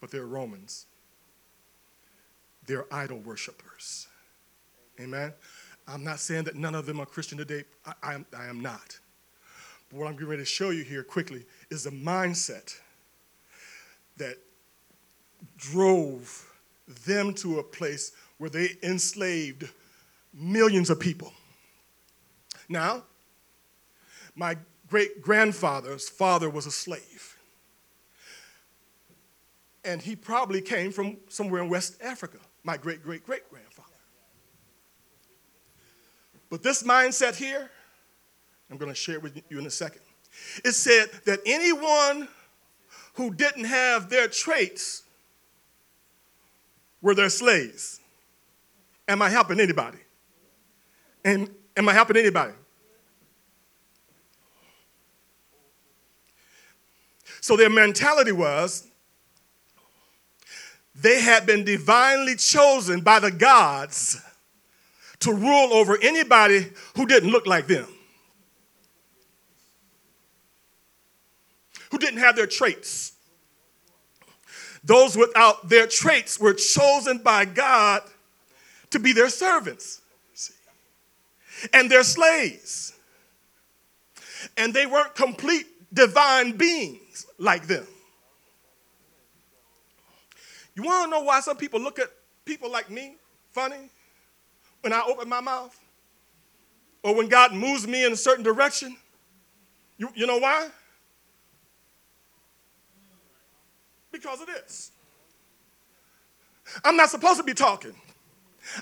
But 0.00 0.10
they're 0.10 0.26
Romans, 0.26 0.86
they're 2.66 2.86
idol 2.92 3.18
worshippers. 3.18 4.06
Amen. 5.00 5.32
I'm 5.86 6.04
not 6.04 6.20
saying 6.20 6.44
that 6.44 6.54
none 6.54 6.74
of 6.74 6.84
them 6.86 7.00
are 7.00 7.06
Christian 7.06 7.38
today. 7.38 7.64
I, 7.86 7.92
I, 8.02 8.14
am, 8.14 8.26
I 8.36 8.46
am 8.46 8.60
not. 8.60 8.98
But 9.88 10.00
what 10.00 10.06
I'm 10.06 10.14
getting 10.14 10.28
ready 10.28 10.42
to 10.42 10.46
show 10.46 10.70
you 10.70 10.84
here 10.84 11.02
quickly 11.02 11.46
is 11.70 11.84
the 11.84 11.90
mindset 11.90 12.76
that 14.18 14.36
drove 15.56 16.47
them 17.04 17.34
to 17.34 17.58
a 17.58 17.62
place 17.62 18.12
where 18.38 18.50
they 18.50 18.70
enslaved 18.82 19.68
millions 20.32 20.90
of 20.90 20.98
people. 20.98 21.32
Now, 22.68 23.04
my 24.34 24.56
great 24.88 25.20
grandfather's 25.20 26.08
father 26.08 26.48
was 26.48 26.66
a 26.66 26.70
slave. 26.70 27.36
And 29.84 30.02
he 30.02 30.16
probably 30.16 30.60
came 30.60 30.92
from 30.92 31.18
somewhere 31.28 31.62
in 31.62 31.68
West 31.68 31.96
Africa, 32.02 32.38
my 32.62 32.76
great 32.76 33.02
great 33.02 33.24
great 33.24 33.48
grandfather. 33.48 33.88
But 36.50 36.62
this 36.62 36.82
mindset 36.82 37.36
here, 37.36 37.70
I'm 38.70 38.76
going 38.76 38.90
to 38.90 38.94
share 38.94 39.20
with 39.20 39.40
you 39.48 39.58
in 39.58 39.66
a 39.66 39.70
second. 39.70 40.02
It 40.64 40.72
said 40.72 41.10
that 41.24 41.40
anyone 41.46 42.28
who 43.14 43.32
didn't 43.34 43.64
have 43.64 44.08
their 44.08 44.28
traits 44.28 45.02
were 47.00 47.14
their 47.14 47.30
slaves. 47.30 48.00
Am 49.06 49.22
I 49.22 49.28
helping 49.28 49.60
anybody? 49.60 49.98
And 51.24 51.50
am 51.76 51.88
I 51.88 51.92
helping 51.92 52.16
anybody? 52.16 52.52
So 57.40 57.56
their 57.56 57.70
mentality 57.70 58.32
was 58.32 58.86
they 60.94 61.20
had 61.20 61.46
been 61.46 61.64
divinely 61.64 62.34
chosen 62.34 63.00
by 63.00 63.20
the 63.20 63.30
gods 63.30 64.20
to 65.20 65.32
rule 65.32 65.72
over 65.72 65.96
anybody 66.02 66.66
who 66.96 67.06
didn't 67.06 67.30
look 67.30 67.46
like 67.46 67.66
them, 67.66 67.86
who 71.90 71.98
didn't 71.98 72.18
have 72.18 72.36
their 72.36 72.46
traits. 72.46 73.12
Those 74.84 75.16
without 75.16 75.68
their 75.68 75.86
traits 75.86 76.38
were 76.38 76.54
chosen 76.54 77.18
by 77.18 77.44
God 77.44 78.02
to 78.90 78.98
be 78.98 79.12
their 79.12 79.28
servants 79.28 80.00
and 81.72 81.90
their 81.90 82.02
slaves. 82.02 82.92
And 84.56 84.72
they 84.72 84.86
weren't 84.86 85.14
complete 85.14 85.66
divine 85.92 86.52
beings 86.56 87.26
like 87.38 87.66
them. 87.66 87.86
You 90.74 90.84
want 90.84 91.06
to 91.06 91.10
know 91.10 91.24
why 91.24 91.40
some 91.40 91.56
people 91.56 91.80
look 91.80 91.98
at 91.98 92.08
people 92.44 92.70
like 92.70 92.88
me 92.88 93.16
funny 93.52 93.90
when 94.82 94.92
I 94.92 95.02
open 95.06 95.28
my 95.28 95.40
mouth? 95.40 95.76
Or 97.02 97.14
when 97.14 97.28
God 97.28 97.52
moves 97.52 97.86
me 97.86 98.04
in 98.04 98.12
a 98.12 98.16
certain 98.16 98.44
direction? 98.44 98.96
You, 99.96 100.10
you 100.14 100.26
know 100.26 100.38
why? 100.38 100.68
Because 104.20 104.40
of 104.40 104.48
this. 104.48 104.90
I'm 106.84 106.96
not 106.96 107.08
supposed 107.08 107.38
to 107.38 107.44
be 107.44 107.54
talking. 107.54 107.94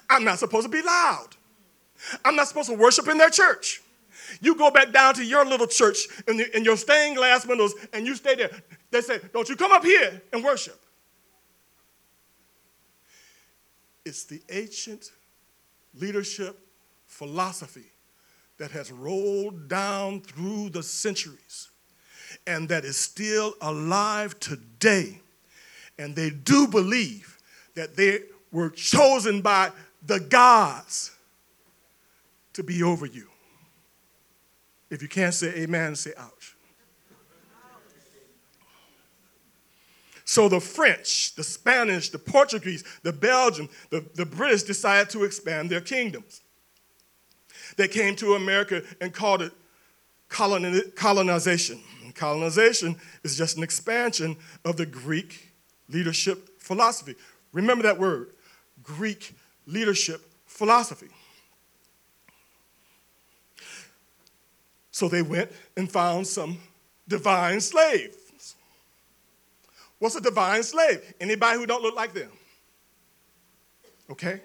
I'm 0.09 0.25
not 0.25 0.39
supposed 0.39 0.65
to 0.65 0.71
be 0.71 0.81
loud. 0.81 1.29
I'm 2.25 2.37
not 2.37 2.49
supposed 2.49 2.71
to 2.71 2.75
worship 2.75 3.07
in 3.09 3.19
their 3.19 3.29
church. 3.29 3.83
You 4.41 4.55
go 4.55 4.71
back 4.71 4.93
down 4.93 5.15
to 5.15 5.25
your 5.25 5.45
little 5.45 5.67
church 5.67 5.99
in, 6.27 6.39
the, 6.39 6.57
in 6.57 6.65
your 6.65 6.77
stained 6.77 7.17
glass 7.17 7.47
windows 7.47 7.75
and 7.93 8.07
you 8.07 8.15
stay 8.15 8.35
there. 8.35 8.51
They 8.91 9.03
say, 9.03 9.21
Don't 9.35 9.47
you 9.49 9.57
come 9.57 9.73
up 9.73 9.85
here 9.85 10.23
and 10.33 10.43
worship. 10.43 10.81
It's 14.07 14.25
the 14.25 14.41
ancient 14.51 15.11
leadership 15.95 16.59
philosophy 17.07 17.93
that 18.59 18.71
has 18.71 18.91
rolled 18.91 19.69
down 19.69 20.23
through 20.23 20.71
the 20.71 20.83
centuries 20.83 21.69
and 22.47 22.69
that 22.69 22.85
is 22.85 22.97
still 22.97 23.55
alive 23.61 24.39
today. 24.41 25.21
And 25.99 26.15
they 26.15 26.31
do 26.31 26.67
believe 26.67 27.39
that 27.75 27.97
they 27.97 28.21
were 28.53 28.71
chosen 28.71 29.41
by 29.41 29.71
the 30.05 30.21
gods 30.21 31.13
to 32.53 32.63
be 32.63 32.83
over 32.83 33.07
you. 33.07 33.29
If 34.91 35.03
you 35.03 35.09
can't 35.09 35.35
say 35.35 35.49
amen, 35.63 35.97
say 35.97 36.13
ouch. 36.17 36.57
So 40.25 40.49
the 40.49 40.61
French, 40.61 41.35
the 41.37 41.45
Spanish, 41.45 42.11
the 42.11 42.19
Portuguese, 42.19 42.83
the 43.03 43.13
Belgian, 43.13 43.69
the, 43.91 44.05
the 44.15 44.27
British 44.27 44.65
decided 44.65 45.09
to 45.11 45.23
expand 45.25 45.71
their 45.71 45.81
kingdoms. 45.81 46.41
They 47.77 47.89
came 47.89 48.17
to 48.17 48.35
America 48.35 48.83
and 49.01 49.13
called 49.13 49.43
it 49.43 49.53
colonization. 50.29 51.81
colonization 52.15 52.97
is 53.23 53.37
just 53.37 53.57
an 53.57 53.63
expansion 53.63 54.37
of 54.65 54.77
the 54.77 54.87
Greek 54.87 55.46
leadership 55.89 56.61
philosophy. 56.61 57.15
Remember 57.53 57.83
that 57.85 57.99
word, 57.99 58.31
Greek 58.83 59.35
leadership 59.67 60.21
philosophy. 60.47 61.09
So 64.91 65.09
they 65.09 65.23
went 65.23 65.51
and 65.77 65.91
found 65.91 66.27
some 66.27 66.59
divine 67.07 67.61
slaves. 67.61 68.55
What's 69.99 70.17
a 70.17 70.21
divine 70.21 70.63
slave? 70.63 71.15
Anybody 71.21 71.59
who 71.59 71.67
don't 71.67 71.83
look 71.83 71.95
like 71.95 72.15
them. 72.15 72.31
Okay? 74.11 74.41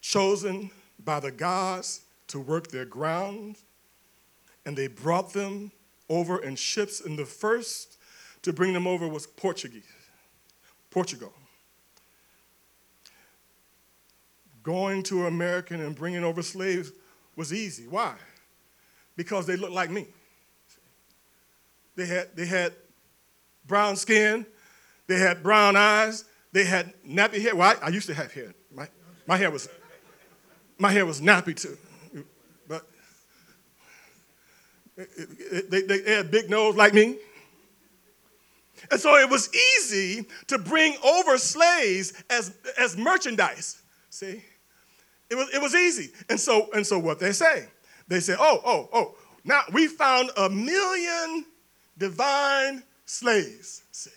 Chosen 0.00 0.70
by 1.04 1.20
the 1.20 1.30
gods 1.30 2.02
to 2.28 2.40
work 2.40 2.68
their 2.68 2.84
ground, 2.84 3.56
and 4.66 4.76
they 4.76 4.88
brought 4.88 5.32
them 5.32 5.72
over 6.10 6.42
in 6.42 6.56
ships, 6.56 7.00
and 7.00 7.18
the 7.18 7.24
first 7.24 7.96
to 8.42 8.52
bring 8.52 8.74
them 8.74 8.86
over 8.86 9.08
was 9.08 9.26
Portuguese, 9.26 9.84
Portugal 10.90 11.32
going 14.62 15.02
to 15.04 15.26
America 15.26 15.74
and 15.74 15.96
bringing 15.96 16.24
over 16.24 16.42
slaves 16.42 16.92
was 17.36 17.52
easy. 17.52 17.86
Why? 17.86 18.14
Because 19.16 19.46
they 19.46 19.56
looked 19.56 19.72
like 19.72 19.90
me. 19.90 20.06
They 21.96 22.06
had, 22.06 22.28
they 22.36 22.46
had 22.46 22.72
brown 23.66 23.96
skin, 23.96 24.46
they 25.06 25.18
had 25.18 25.42
brown 25.42 25.76
eyes, 25.76 26.24
they 26.52 26.64
had 26.64 26.92
nappy 27.06 27.40
hair. 27.40 27.54
Well, 27.54 27.76
I, 27.82 27.86
I 27.86 27.88
used 27.90 28.06
to 28.08 28.14
have 28.14 28.32
hair. 28.32 28.54
My, 28.74 28.88
my 29.26 29.36
hair 29.36 29.50
was 29.50 29.68
my 30.78 30.90
hair 30.90 31.04
was 31.04 31.20
nappy 31.20 31.54
too. 31.54 31.76
But 32.66 32.86
it, 34.96 35.70
they, 35.70 35.82
they 35.82 36.14
had 36.14 36.30
big 36.30 36.50
nose 36.50 36.76
like 36.76 36.94
me. 36.94 37.16
And 38.90 39.00
so 39.00 39.16
it 39.16 39.28
was 39.28 39.50
easy 39.54 40.26
to 40.46 40.58
bring 40.58 40.96
over 41.04 41.36
slaves 41.38 42.12
as, 42.30 42.56
as 42.78 42.96
merchandise. 42.96 43.82
See? 44.08 44.42
It 45.28 45.34
was, 45.34 45.48
it 45.54 45.60
was 45.60 45.74
easy. 45.74 46.10
And 46.28 46.40
so, 46.40 46.68
and 46.74 46.86
so 46.86 46.98
what 46.98 47.18
they 47.18 47.32
say? 47.32 47.66
They 48.08 48.20
say, 48.20 48.34
oh, 48.38 48.60
oh, 48.64 48.88
oh, 48.92 49.14
now 49.44 49.62
we 49.72 49.86
found 49.86 50.30
a 50.36 50.48
million 50.50 51.44
divine 51.96 52.82
slaves. 53.06 53.82
See? 53.92 54.10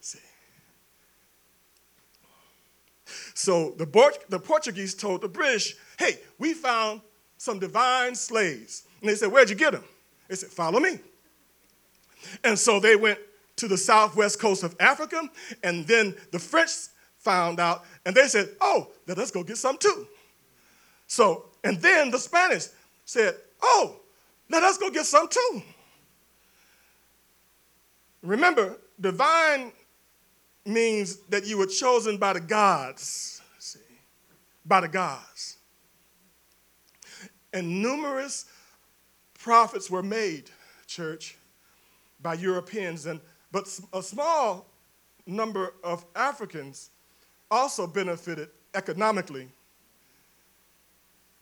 See? 0.00 0.18
So 3.34 3.74
the, 3.76 3.86
the 4.28 4.38
Portuguese 4.38 4.94
told 4.94 5.20
the 5.20 5.28
British, 5.28 5.74
hey, 5.98 6.18
we 6.38 6.54
found 6.54 7.02
some 7.36 7.58
divine 7.58 8.14
slaves. 8.14 8.84
And 9.00 9.10
they 9.10 9.14
said, 9.14 9.32
where'd 9.32 9.50
you 9.50 9.56
get 9.56 9.72
them? 9.72 9.84
They 10.28 10.34
said, 10.34 10.50
follow 10.50 10.80
me. 10.80 10.98
And 12.44 12.58
so 12.58 12.80
they 12.80 12.96
went 12.96 13.18
to 13.56 13.68
the 13.68 13.76
southwest 13.76 14.40
coast 14.40 14.62
of 14.62 14.74
Africa, 14.80 15.28
and 15.62 15.86
then 15.86 16.14
the 16.32 16.38
French 16.38 16.70
found 17.18 17.60
out, 17.60 17.84
and 18.06 18.14
they 18.14 18.26
said, 18.26 18.48
oh, 18.60 18.88
let 19.06 19.18
us 19.18 19.30
go 19.30 19.42
get 19.42 19.58
some 19.58 19.76
too. 19.76 20.06
So, 21.06 21.46
and 21.64 21.80
then 21.80 22.10
the 22.10 22.18
Spanish 22.18 22.66
said, 23.04 23.34
oh, 23.62 23.96
let 24.48 24.62
us 24.62 24.78
go 24.78 24.90
get 24.90 25.04
some 25.04 25.28
too. 25.28 25.62
Remember, 28.22 28.76
divine 29.00 29.72
means 30.64 31.16
that 31.28 31.46
you 31.46 31.58
were 31.58 31.66
chosen 31.66 32.16
by 32.16 32.34
the 32.34 32.40
gods, 32.40 33.40
see, 33.58 33.80
by 34.64 34.80
the 34.80 34.88
gods. 34.88 35.56
And 37.52 37.82
numerous 37.82 38.44
profits 39.40 39.90
were 39.90 40.02
made, 40.02 40.50
church, 40.86 41.36
by 42.22 42.34
Europeans, 42.34 43.06
and 43.06 43.20
but 43.50 43.66
a 43.92 44.02
small 44.02 44.66
number 45.26 45.74
of 45.82 46.04
Africans 46.14 46.90
also 47.50 47.86
benefited 47.86 48.48
economically, 48.74 49.48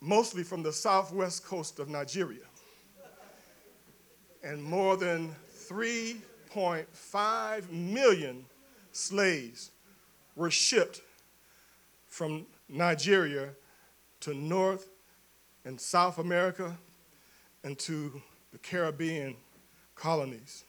mostly 0.01 0.43
from 0.43 0.63
the 0.63 0.73
southwest 0.73 1.45
coast 1.45 1.79
of 1.81 1.91
Nigeria. 1.91 2.47
And 4.43 4.63
more 4.63 4.97
than 4.97 5.35
3.5 5.69 7.71
million 7.71 8.47
slaves 8.93 9.71
were 10.37 10.51
shipped 10.51 11.03
from 12.07 12.47
Nigeria 12.69 13.51
to 14.21 14.33
North 14.33 14.89
and 15.65 15.81
South 15.81 16.19
America 16.19 16.79
and 17.65 17.79
to 17.79 18.21
the 18.53 18.59
Caribbean 18.59 19.37
colonies. 19.95 20.65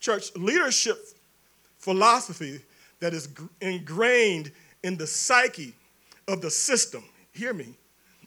Church 0.00 0.34
leadership 0.36 0.98
philosophy 1.78 2.62
that 3.00 3.12
is 3.12 3.28
ingrained 3.60 4.50
in 4.82 4.96
the 4.96 5.06
psyche 5.06 5.74
of 6.28 6.40
the 6.40 6.50
system. 6.50 7.04
Hear 7.32 7.52
me. 7.52 7.74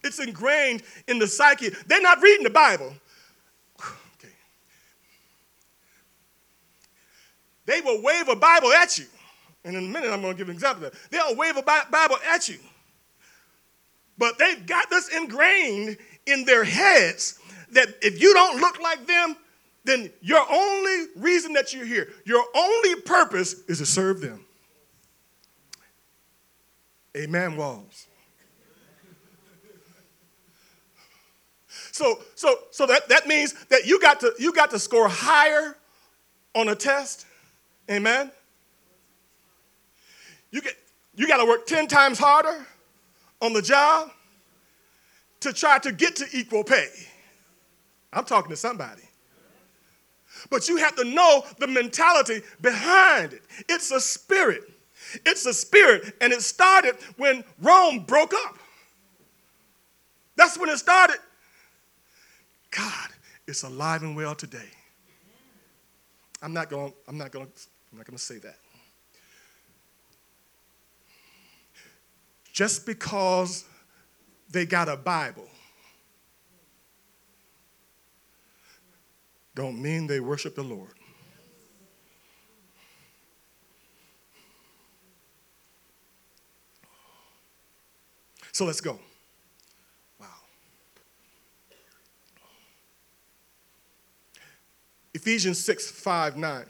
It's 0.04 0.20
ingrained 0.20 0.84
in 1.08 1.20
the 1.20 1.28
psyche. 1.28 1.70
They're 1.88 2.02
not 2.02 2.22
reading 2.22 2.44
the 2.44 2.52
Bible. 2.52 2.94
Okay. 3.80 4.34
They 7.66 7.82
will 7.82 8.02
wave 8.02 8.30
a 8.30 8.36
Bible 8.36 8.72
at 8.72 8.98
you. 8.98 9.06
And 9.66 9.76
in 9.76 9.84
a 9.84 9.88
minute, 9.88 10.12
I'm 10.12 10.22
going 10.22 10.34
to 10.34 10.38
give 10.38 10.48
an 10.48 10.56
example 10.56 10.86
of 10.86 10.94
that. 10.94 11.00
They'll 11.12 11.36
wave 11.36 11.58
a 11.58 11.64
Bible 11.64 12.18
at 12.32 12.48
you. 12.48 12.60
But 14.18 14.38
they've 14.38 14.66
got 14.66 14.90
this 14.90 15.10
ingrained 15.16 15.98
in 16.32 16.46
their 16.46 16.64
heads 16.64 17.40
that 17.72 17.88
if 18.02 18.22
you 18.22 18.34
don't 18.34 18.60
look 18.60 18.80
like 18.82 19.06
them, 19.06 19.36
then 19.84 20.12
your 20.22 20.46
only 20.52 21.06
reason 21.16 21.54
that 21.54 21.74
you're 21.74 21.86
here, 21.86 22.10
your 22.26 22.44
only 22.56 22.96
purpose 23.02 23.56
is 23.68 23.80
to 23.80 23.86
serve 23.86 24.22
them. 24.22 24.46
Amen, 27.18 27.58
Walls. 27.58 28.08
So, 31.92 32.20
so, 32.36 32.56
so 32.72 32.86
that, 32.86 33.10
that 33.10 33.28
means 33.28 33.54
that 33.66 33.86
you 33.86 34.00
got 34.00 34.22
to 34.22 34.34
you 34.40 34.54
got 34.54 34.70
to 34.72 34.80
score 34.80 35.10
higher 35.10 35.76
on 36.56 36.70
a 36.70 36.76
test. 36.76 37.26
Amen. 37.92 38.32
You 40.52 40.62
get 40.62 40.76
you 41.16 41.28
got 41.28 41.38
to 41.38 41.46
work 41.46 41.68
10 41.68 41.88
times 41.88 42.18
harder 42.18 42.66
on 43.42 43.52
the 43.52 43.62
job 43.62 44.12
to 45.42 45.54
try 45.54 45.80
to 45.80 45.92
get 45.92 46.16
to 46.18 46.26
equal 46.34 46.64
pay. 46.64 46.88
I'm 48.12 48.26
talking 48.26 48.50
to 48.50 48.58
somebody. 48.58 49.04
But 50.50 50.68
you 50.68 50.78
have 50.78 50.96
to 50.96 51.04
know 51.04 51.44
the 51.60 51.68
mentality 51.68 52.42
behind 52.62 53.34
it. 53.34 53.42
It's 53.68 53.92
a 53.92 54.00
spirit. 54.00 54.64
It's 55.26 55.46
a 55.46 55.54
spirit, 55.54 56.16
and 56.22 56.32
it 56.32 56.42
started 56.42 56.96
when 57.18 57.44
Rome 57.62 58.04
broke 58.06 58.34
up. 58.34 58.58
That's 60.36 60.58
when 60.58 60.70
it 60.70 60.78
started. 60.78 61.18
God, 62.72 63.10
it's 63.48 63.64
alive 63.64 64.04
and 64.04 64.16
well 64.16 64.36
today. 64.36 64.70
I'm 66.42 66.54
not 66.54 66.70
going. 66.70 66.94
I'm 67.08 67.18
not 67.18 67.32
going. 67.32 67.48
I'm 67.92 67.98
not 67.98 68.06
going 68.06 68.18
to 68.18 68.24
say 68.24 68.38
that. 68.38 68.58
Just 72.54 72.86
because 72.86 73.66
they 74.50 74.66
got 74.66 74.90
a 74.90 74.98
Bible 74.98 75.50
don't 79.60 79.82
mean 79.82 80.08
they 80.08 80.22
worship 80.22 80.56
the 80.56 80.64
Lord. 80.64 80.94
So 88.54 88.64
let's 88.64 88.80
go. 88.80 88.98
Wow. 90.18 90.28
Ephesians 95.14 95.62
6, 95.62 95.92
5, 95.92 96.38
9. 96.38 96.66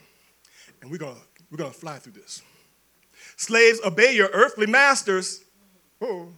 And 0.81 0.89
we're 0.89 0.97
gonna 0.97 1.15
we're 1.51 1.57
gonna 1.57 1.69
fly 1.69 1.99
through 1.99 2.13
this. 2.13 2.41
Slaves, 3.37 3.79
obey 3.85 4.15
your 4.15 4.29
earthly 4.33 4.65
masters. 4.65 5.43
Oh, 6.01 6.29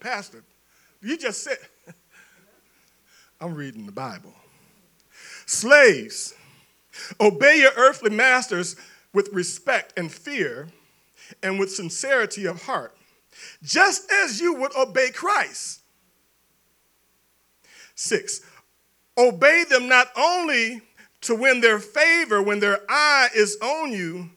Pastor, 0.00 0.42
you 1.02 1.16
just 1.18 1.44
said, 1.44 1.58
I'm 3.40 3.54
reading 3.54 3.86
the 3.86 3.92
Bible. 3.92 4.34
Slaves, 5.46 6.34
obey 7.20 7.60
your 7.60 7.72
earthly 7.76 8.10
masters 8.10 8.76
with 9.12 9.28
respect 9.32 9.98
and 9.98 10.10
fear 10.10 10.68
and 11.42 11.58
with 11.58 11.70
sincerity 11.70 12.46
of 12.46 12.62
heart, 12.62 12.96
just 13.62 14.10
as 14.10 14.40
you 14.40 14.54
would 14.54 14.74
obey 14.76 15.10
Christ. 15.10 15.80
Six, 17.94 18.40
obey 19.18 19.64
them 19.68 19.88
not 19.88 20.08
only 20.16 20.80
to 21.22 21.34
win 21.34 21.60
their 21.60 21.78
favor 21.78 22.42
when 22.42 22.60
their 22.60 22.80
eye 22.88 23.28
is 23.34 23.58
on 23.62 23.92
you, 23.92 24.30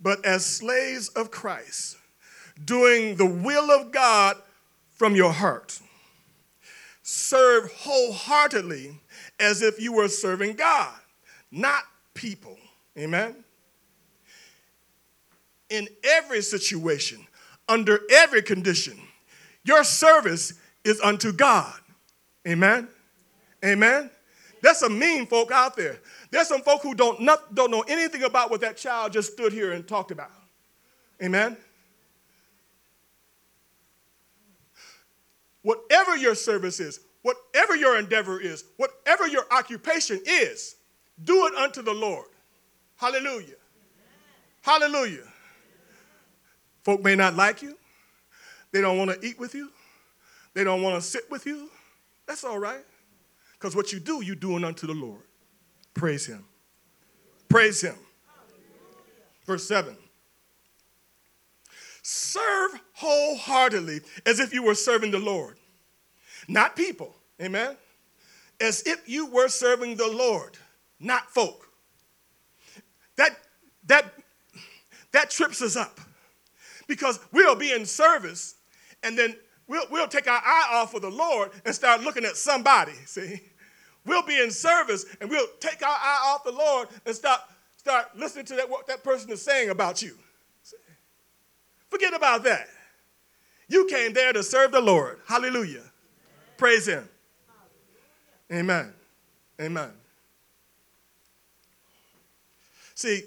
but 0.00 0.24
as 0.24 0.46
slaves 0.46 1.08
of 1.10 1.30
Christ, 1.30 1.98
doing 2.64 3.16
the 3.16 3.26
will 3.26 3.70
of 3.70 3.92
God 3.92 4.36
from 5.00 5.16
your 5.16 5.32
heart. 5.32 5.80
Serve 7.02 7.72
wholeheartedly 7.72 9.00
as 9.38 9.62
if 9.62 9.80
you 9.80 9.94
were 9.94 10.08
serving 10.08 10.56
God, 10.56 10.92
not 11.50 11.84
people. 12.12 12.58
Amen? 12.98 13.34
In 15.70 15.88
every 16.04 16.42
situation, 16.42 17.26
under 17.66 18.00
every 18.10 18.42
condition, 18.42 19.00
your 19.64 19.84
service 19.84 20.52
is 20.84 21.00
unto 21.00 21.32
God. 21.32 21.80
Amen? 22.46 22.86
Amen? 23.64 24.10
There's 24.60 24.76
some 24.76 24.98
mean 24.98 25.24
folk 25.26 25.50
out 25.50 25.78
there. 25.78 25.98
There's 26.30 26.48
some 26.48 26.60
folk 26.60 26.82
who 26.82 26.94
don't, 26.94 27.20
not, 27.20 27.54
don't 27.54 27.70
know 27.70 27.86
anything 27.88 28.24
about 28.24 28.50
what 28.50 28.60
that 28.60 28.76
child 28.76 29.14
just 29.14 29.32
stood 29.32 29.54
here 29.54 29.72
and 29.72 29.88
talked 29.88 30.10
about. 30.10 30.30
Amen? 31.22 31.56
Whatever 35.62 36.16
your 36.16 36.34
service 36.34 36.80
is, 36.80 37.00
whatever 37.22 37.76
your 37.76 37.98
endeavor 37.98 38.40
is, 38.40 38.64
whatever 38.76 39.26
your 39.26 39.44
occupation 39.50 40.20
is, 40.26 40.76
do 41.24 41.46
it 41.46 41.54
unto 41.54 41.82
the 41.82 41.92
Lord. 41.92 42.26
Hallelujah. 42.96 43.56
Hallelujah. 44.62 45.26
Folk 46.82 47.02
may 47.02 47.14
not 47.14 47.34
like 47.34 47.62
you. 47.62 47.76
They 48.72 48.80
don't 48.80 48.98
want 48.98 49.10
to 49.10 49.26
eat 49.26 49.38
with 49.38 49.54
you. 49.54 49.70
They 50.54 50.64
don't 50.64 50.82
want 50.82 50.96
to 50.96 51.06
sit 51.06 51.30
with 51.30 51.46
you. 51.46 51.70
That's 52.26 52.44
all 52.44 52.58
right. 52.58 52.84
Because 53.52 53.76
what 53.76 53.92
you 53.92 54.00
do, 54.00 54.22
you're 54.22 54.36
doing 54.36 54.64
unto 54.64 54.86
the 54.86 54.94
Lord. 54.94 55.22
Praise 55.94 56.26
Him. 56.26 56.44
Praise 57.48 57.82
Him. 57.82 57.96
Verse 59.46 59.66
7 59.66 59.96
Serve 62.02 62.59
wholeheartedly 63.00 64.00
as 64.26 64.40
if 64.40 64.52
you 64.52 64.62
were 64.62 64.74
serving 64.74 65.10
the 65.10 65.18
Lord, 65.18 65.56
not 66.48 66.76
people. 66.76 67.14
Amen? 67.40 67.76
As 68.60 68.82
if 68.86 69.08
you 69.08 69.26
were 69.26 69.48
serving 69.48 69.96
the 69.96 70.08
Lord, 70.08 70.58
not 70.98 71.30
folk. 71.30 71.68
that, 73.16 73.38
that, 73.86 74.12
that 75.12 75.30
trips 75.30 75.62
us 75.62 75.76
up 75.76 75.98
because 76.86 77.18
we'll 77.32 77.56
be 77.56 77.72
in 77.72 77.86
service 77.86 78.56
and 79.02 79.18
then 79.18 79.34
we'll, 79.66 79.84
we'll 79.90 80.08
take 80.08 80.28
our 80.28 80.42
eye 80.44 80.68
off 80.72 80.94
of 80.94 81.02
the 81.02 81.10
Lord 81.10 81.50
and 81.64 81.74
start 81.74 82.02
looking 82.02 82.24
at 82.24 82.36
somebody, 82.36 82.92
see? 83.06 83.40
We'll 84.04 84.22
be 84.22 84.38
in 84.38 84.50
service 84.50 85.06
and 85.20 85.30
we'll 85.30 85.46
take 85.58 85.82
our 85.82 85.88
eye 85.88 86.32
off 86.34 86.44
the 86.44 86.52
Lord 86.52 86.88
and 87.06 87.14
start, 87.14 87.40
start 87.76 88.06
listening 88.16 88.44
to 88.46 88.56
that, 88.56 88.68
what 88.68 88.86
that 88.88 89.02
person 89.02 89.30
is 89.30 89.42
saying 89.42 89.70
about 89.70 90.02
you. 90.02 90.16
See? 90.62 90.76
Forget 91.88 92.14
about 92.14 92.44
that. 92.44 92.68
You 93.70 93.86
came 93.86 94.12
there 94.12 94.32
to 94.32 94.42
serve 94.42 94.72
the 94.72 94.80
Lord. 94.80 95.20
Hallelujah. 95.28 95.84
Praise 96.56 96.88
Him. 96.88 97.08
Amen. 98.52 98.92
Amen. 99.60 99.92
See, 102.96 103.22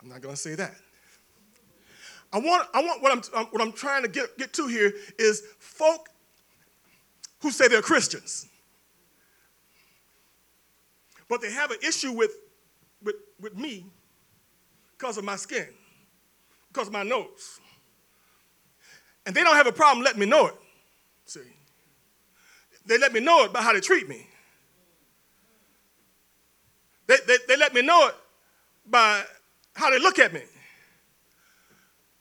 I'm 0.00 0.08
not 0.08 0.22
going 0.22 0.34
to 0.34 0.40
say 0.40 0.54
that. 0.54 0.74
I 2.32 2.38
want, 2.38 2.66
I 2.72 2.82
want 2.82 3.02
what, 3.02 3.12
I'm, 3.12 3.22
uh, 3.34 3.44
what 3.50 3.60
I'm 3.60 3.72
trying 3.72 4.02
to 4.02 4.08
get, 4.08 4.38
get 4.38 4.54
to 4.54 4.66
here 4.68 4.94
is 5.18 5.42
folk 5.58 6.08
who 7.40 7.50
say 7.50 7.68
they're 7.68 7.82
Christians, 7.82 8.48
but 11.28 11.42
they 11.42 11.52
have 11.52 11.70
an 11.70 11.78
issue 11.86 12.12
with, 12.12 12.30
with, 13.02 13.16
with 13.38 13.54
me 13.54 13.84
because 15.02 15.18
of 15.18 15.24
my 15.24 15.34
skin, 15.34 15.66
because 16.72 16.86
of 16.86 16.92
my 16.92 17.02
nose. 17.02 17.58
And 19.26 19.34
they 19.34 19.42
don't 19.42 19.56
have 19.56 19.66
a 19.66 19.72
problem 19.72 20.04
letting 20.04 20.20
me 20.20 20.26
know 20.26 20.46
it. 20.46 20.54
See, 21.24 21.40
they 22.86 22.98
let 22.98 23.12
me 23.12 23.18
know 23.18 23.42
it 23.42 23.52
by 23.52 23.62
how 23.62 23.72
they 23.72 23.80
treat 23.80 24.08
me. 24.08 24.28
They, 27.08 27.16
they, 27.26 27.36
they 27.48 27.56
let 27.56 27.74
me 27.74 27.82
know 27.82 28.06
it 28.06 28.14
by 28.86 29.24
how 29.74 29.90
they 29.90 29.98
look 29.98 30.20
at 30.20 30.32
me. 30.32 30.42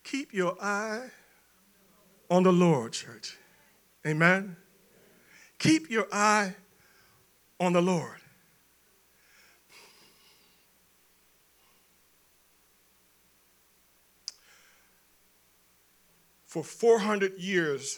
Keep 0.03 0.33
your 0.33 0.57
eye 0.59 1.11
on 2.31 2.41
the 2.41 2.51
Lord, 2.51 2.93
church. 2.93 3.37
Amen. 4.07 4.55
Keep 5.59 5.91
your 5.91 6.07
eye 6.11 6.55
on 7.59 7.73
the 7.73 7.81
Lord. 7.81 8.20
For 16.51 16.65
400 16.65 17.37
years 17.37 17.97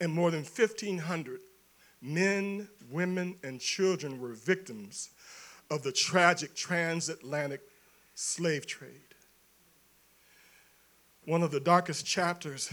and 0.00 0.12
more 0.12 0.32
than 0.32 0.40
1,500 0.40 1.38
men, 2.02 2.68
women, 2.90 3.36
and 3.44 3.60
children 3.60 4.20
were 4.20 4.32
victims 4.32 5.10
of 5.70 5.84
the 5.84 5.92
tragic 5.92 6.56
transatlantic 6.56 7.60
slave 8.16 8.66
trade. 8.66 9.14
One 11.24 11.44
of 11.44 11.52
the 11.52 11.60
darkest 11.60 12.04
chapters 12.04 12.72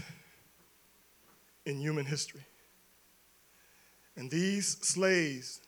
in 1.64 1.78
human 1.78 2.06
history. 2.06 2.44
And 4.16 4.28
these 4.28 4.76
slaves 4.80 5.60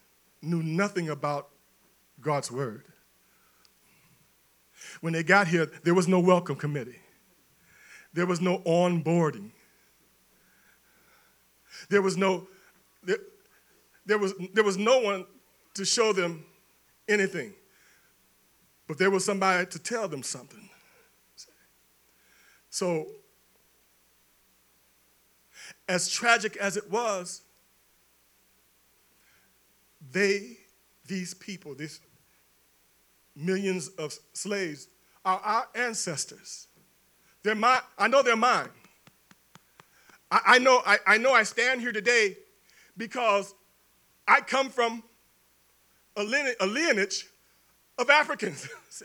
knew 0.43 0.65
nothing 0.65 1.11
about 1.11 1.49
God's 2.21 2.51
word. 2.51 2.87
When 5.01 5.13
they 5.13 5.23
got 5.23 5.47
here, 5.47 5.71
there 5.85 5.95
was 5.95 6.09
no 6.09 6.19
welcome 6.19 6.57
committee, 6.57 6.99
there 8.15 8.27
was 8.27 8.41
no 8.41 8.59
onboarding, 8.61 9.51
there 11.91 12.01
was 12.01 12.17
no, 12.17 12.47
there, 13.03 13.19
there, 14.07 14.19
was, 14.19 14.33
there 14.55 14.65
was 14.65 14.79
no 14.79 15.01
one 15.01 15.27
to 15.75 15.85
show 15.85 16.13
them 16.13 16.45
anything. 17.09 17.53
But 18.87 18.99
there 18.99 19.11
was 19.11 19.25
somebody 19.25 19.67
to 19.67 19.79
tell 19.79 20.09
them 20.09 20.23
something. 20.23 20.69
So, 22.71 23.07
as 25.89 26.09
tragic 26.09 26.57
as 26.57 26.77
it 26.77 26.91
was, 26.91 27.43
they, 30.11 30.59
these 31.07 31.35
people, 31.35 31.75
these 31.75 32.01
millions 33.35 33.89
of 33.89 34.15
slaves, 34.33 34.89
are 35.25 35.39
our 35.39 35.67
ancestors. 35.75 36.69
They're 37.45 37.55
my, 37.55 37.79
I 37.99 38.09
know 38.09 38.23
they're 38.23 38.37
mine. 38.37 38.71
I, 40.31 40.41
I 40.47 40.59
know, 40.59 40.83
I, 40.85 40.97
I 41.07 41.19
know 41.19 41.33
I 41.33 41.45
stand 41.45 41.83
here 41.83 41.93
today 41.93 42.37
because 42.97 43.55
I 44.27 44.41
come 44.41 44.71
from 44.71 45.05
a 46.17 46.25
lineage, 46.25 46.57
a 46.59 46.67
lineage 46.67 47.27
of 47.99 48.09
Africans. 48.09 48.67
See? 48.89 49.05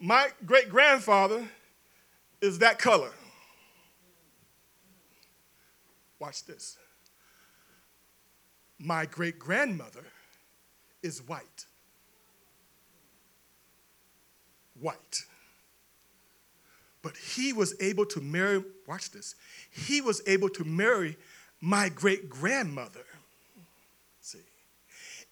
My 0.00 0.28
great 0.44 0.68
grandfather 0.68 1.48
is 2.42 2.58
that 2.58 2.78
color. 2.78 3.12
Watch 6.18 6.44
this. 6.44 6.76
My 8.78 9.06
great 9.06 9.38
grandmother 9.38 10.04
is 11.02 11.26
white. 11.26 11.66
White. 14.82 15.24
But 17.02 17.16
he 17.16 17.52
was 17.52 17.74
able 17.80 18.06
to 18.06 18.20
marry, 18.20 18.62
watch 18.86 19.10
this, 19.10 19.34
he 19.70 20.00
was 20.00 20.22
able 20.26 20.48
to 20.50 20.64
marry 20.64 21.16
my 21.60 21.88
great 21.88 22.28
grandmother 22.28 23.04
See, 24.20 24.38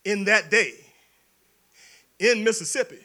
in 0.05 0.25
that 0.25 0.51
day 0.51 0.75
in 2.19 2.45
Mississippi. 2.45 2.99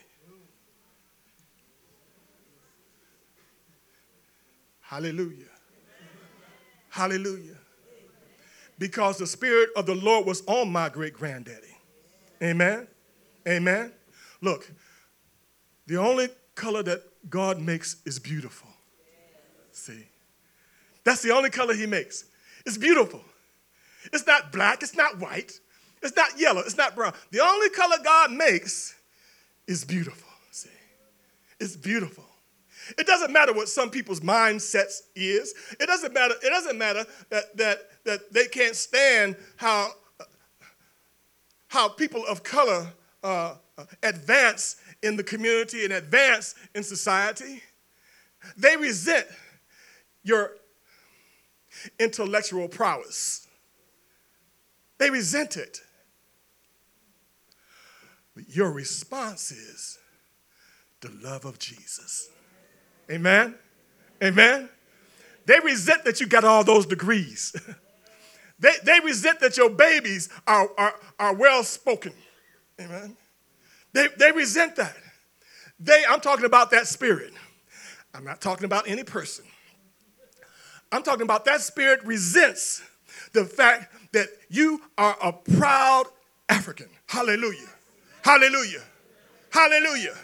Hallelujah. 4.80 5.44
Hallelujah. 6.90 7.56
Because 8.78 9.18
the 9.18 9.26
Spirit 9.26 9.70
of 9.74 9.86
the 9.86 9.94
Lord 9.94 10.26
was 10.26 10.42
on 10.46 10.70
my 10.70 10.88
great 10.88 11.14
granddaddy. 11.14 11.76
Amen. 12.42 12.86
Amen. 13.48 13.92
Look, 14.40 14.70
the 15.86 15.96
only 15.96 16.28
color 16.54 16.82
that 16.82 17.02
God 17.30 17.60
makes 17.60 17.96
is 18.04 18.18
beautiful. 18.18 18.68
See? 19.72 20.06
That's 21.04 21.22
the 21.22 21.32
only 21.32 21.50
color 21.50 21.74
He 21.74 21.86
makes. 21.86 22.24
It's 22.64 22.78
beautiful. 22.78 23.22
It's 24.12 24.26
not 24.26 24.52
black, 24.52 24.82
it's 24.82 24.96
not 24.96 25.18
white, 25.18 25.52
it's 26.02 26.16
not 26.16 26.38
yellow, 26.38 26.60
it's 26.60 26.76
not 26.76 26.94
brown. 26.94 27.12
The 27.30 27.40
only 27.40 27.70
color 27.70 27.96
God 28.04 28.32
makes 28.32 28.94
is 29.66 29.84
beautiful. 29.84 30.28
See? 30.50 30.70
It's 31.60 31.76
beautiful. 31.76 32.24
It 32.98 33.06
doesn't 33.06 33.32
matter 33.32 33.52
what 33.52 33.68
some 33.68 33.90
people's 33.90 34.20
mindsets 34.20 35.02
is. 35.14 35.54
It 35.80 35.86
doesn't 35.86 36.12
matter, 36.12 36.34
it 36.42 36.50
doesn't 36.50 36.78
matter 36.78 37.04
that, 37.30 37.56
that, 37.56 37.78
that 38.04 38.32
they 38.32 38.46
can't 38.46 38.76
stand 38.76 39.36
how, 39.56 39.90
how 41.68 41.88
people 41.88 42.24
of 42.26 42.42
color 42.42 42.86
uh, 43.24 43.54
advance 44.02 44.76
in 45.06 45.16
the 45.16 45.24
community 45.24 45.84
and 45.84 45.92
advance 45.92 46.54
in 46.74 46.82
society. 46.82 47.62
They 48.56 48.76
resent 48.76 49.26
your 50.22 50.52
intellectual 51.98 52.68
prowess. 52.68 53.46
They 54.98 55.10
resent 55.10 55.56
it. 55.56 55.80
But 58.34 58.54
your 58.54 58.70
response 58.70 59.50
is 59.50 59.98
the 61.00 61.10
love 61.22 61.44
of 61.44 61.58
Jesus. 61.58 62.28
Amen? 63.10 63.54
Amen? 64.22 64.68
They 65.46 65.60
resent 65.60 66.04
that 66.04 66.20
you 66.20 66.26
got 66.26 66.44
all 66.44 66.64
those 66.64 66.86
degrees. 66.86 67.54
they, 68.58 68.72
they 68.84 69.00
resent 69.00 69.40
that 69.40 69.56
your 69.56 69.70
babies 69.70 70.28
are, 70.46 70.68
are, 70.76 70.94
are 71.18 71.34
well 71.34 71.62
spoken. 71.62 72.12
Amen? 72.80 73.16
They, 73.96 74.08
they 74.18 74.30
resent 74.30 74.76
that. 74.76 74.94
They, 75.80 76.04
I'm 76.06 76.20
talking 76.20 76.44
about 76.44 76.70
that 76.72 76.86
spirit. 76.86 77.32
I'm 78.14 78.24
not 78.24 78.42
talking 78.42 78.66
about 78.66 78.86
any 78.86 79.04
person. 79.04 79.46
I'm 80.92 81.02
talking 81.02 81.22
about 81.22 81.46
that 81.46 81.62
spirit 81.62 82.04
resents 82.04 82.82
the 83.32 83.46
fact 83.46 84.12
that 84.12 84.28
you 84.50 84.82
are 84.98 85.16
a 85.22 85.32
proud 85.32 86.04
African. 86.50 86.88
Hallelujah. 87.06 87.70
Hallelujah. 88.20 88.82
Hallelujah. 89.48 90.14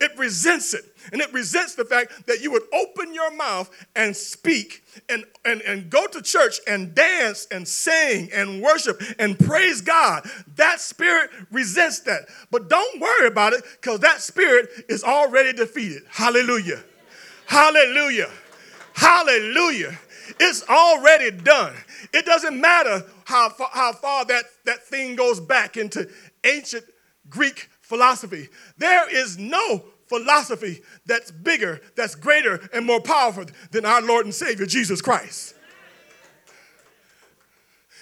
It 0.00 0.16
resents 0.18 0.74
it. 0.74 0.84
And 1.12 1.20
it 1.20 1.32
resents 1.32 1.74
the 1.74 1.84
fact 1.84 2.26
that 2.26 2.40
you 2.40 2.50
would 2.52 2.62
open 2.72 3.14
your 3.14 3.30
mouth 3.34 3.70
and 3.96 4.14
speak 4.14 4.84
and, 5.08 5.24
and, 5.44 5.62
and 5.62 5.90
go 5.90 6.06
to 6.06 6.22
church 6.22 6.60
and 6.66 6.94
dance 6.94 7.46
and 7.50 7.66
sing 7.66 8.30
and 8.32 8.62
worship 8.62 9.00
and 9.18 9.38
praise 9.38 9.80
God. 9.80 10.28
That 10.56 10.80
spirit 10.80 11.30
resents 11.50 12.00
that. 12.00 12.22
But 12.50 12.68
don't 12.68 13.00
worry 13.00 13.28
about 13.28 13.52
it 13.52 13.64
because 13.80 14.00
that 14.00 14.20
spirit 14.20 14.68
is 14.88 15.02
already 15.04 15.52
defeated. 15.52 16.02
Hallelujah. 16.10 16.82
Hallelujah. 17.46 18.30
Hallelujah. 18.94 19.98
It's 20.40 20.62
already 20.68 21.30
done. 21.30 21.74
It 22.12 22.26
doesn't 22.26 22.60
matter 22.60 23.04
how 23.24 23.48
far, 23.48 23.70
how 23.72 23.92
far 23.92 24.24
that, 24.26 24.44
that 24.66 24.86
thing 24.86 25.16
goes 25.16 25.40
back 25.40 25.76
into 25.76 26.08
ancient 26.44 26.84
Greek 27.28 27.68
philosophy. 27.88 28.48
There 28.76 29.08
is 29.14 29.38
no 29.38 29.82
philosophy 30.06 30.82
that's 31.06 31.30
bigger, 31.30 31.80
that's 31.96 32.14
greater, 32.14 32.68
and 32.74 32.84
more 32.84 33.00
powerful 33.00 33.46
than 33.70 33.86
our 33.86 34.02
Lord 34.02 34.26
and 34.26 34.34
Savior, 34.34 34.66
Jesus 34.66 35.00
Christ. 35.00 35.54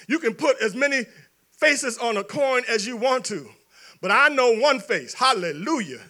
You 0.09 0.18
can 0.18 0.35
put 0.35 0.61
as 0.61 0.75
many 0.75 1.05
faces 1.53 1.99
on 1.99 2.16
a 2.16 2.25
coin 2.25 2.62
as 2.68 2.87
you 2.87 2.96
want 2.96 3.25
to, 3.27 3.49
but 4.01 4.11
I 4.11 4.29
know 4.29 4.59
one 4.59 4.81
face. 4.81 5.14
Hallelujah. 5.14 6.01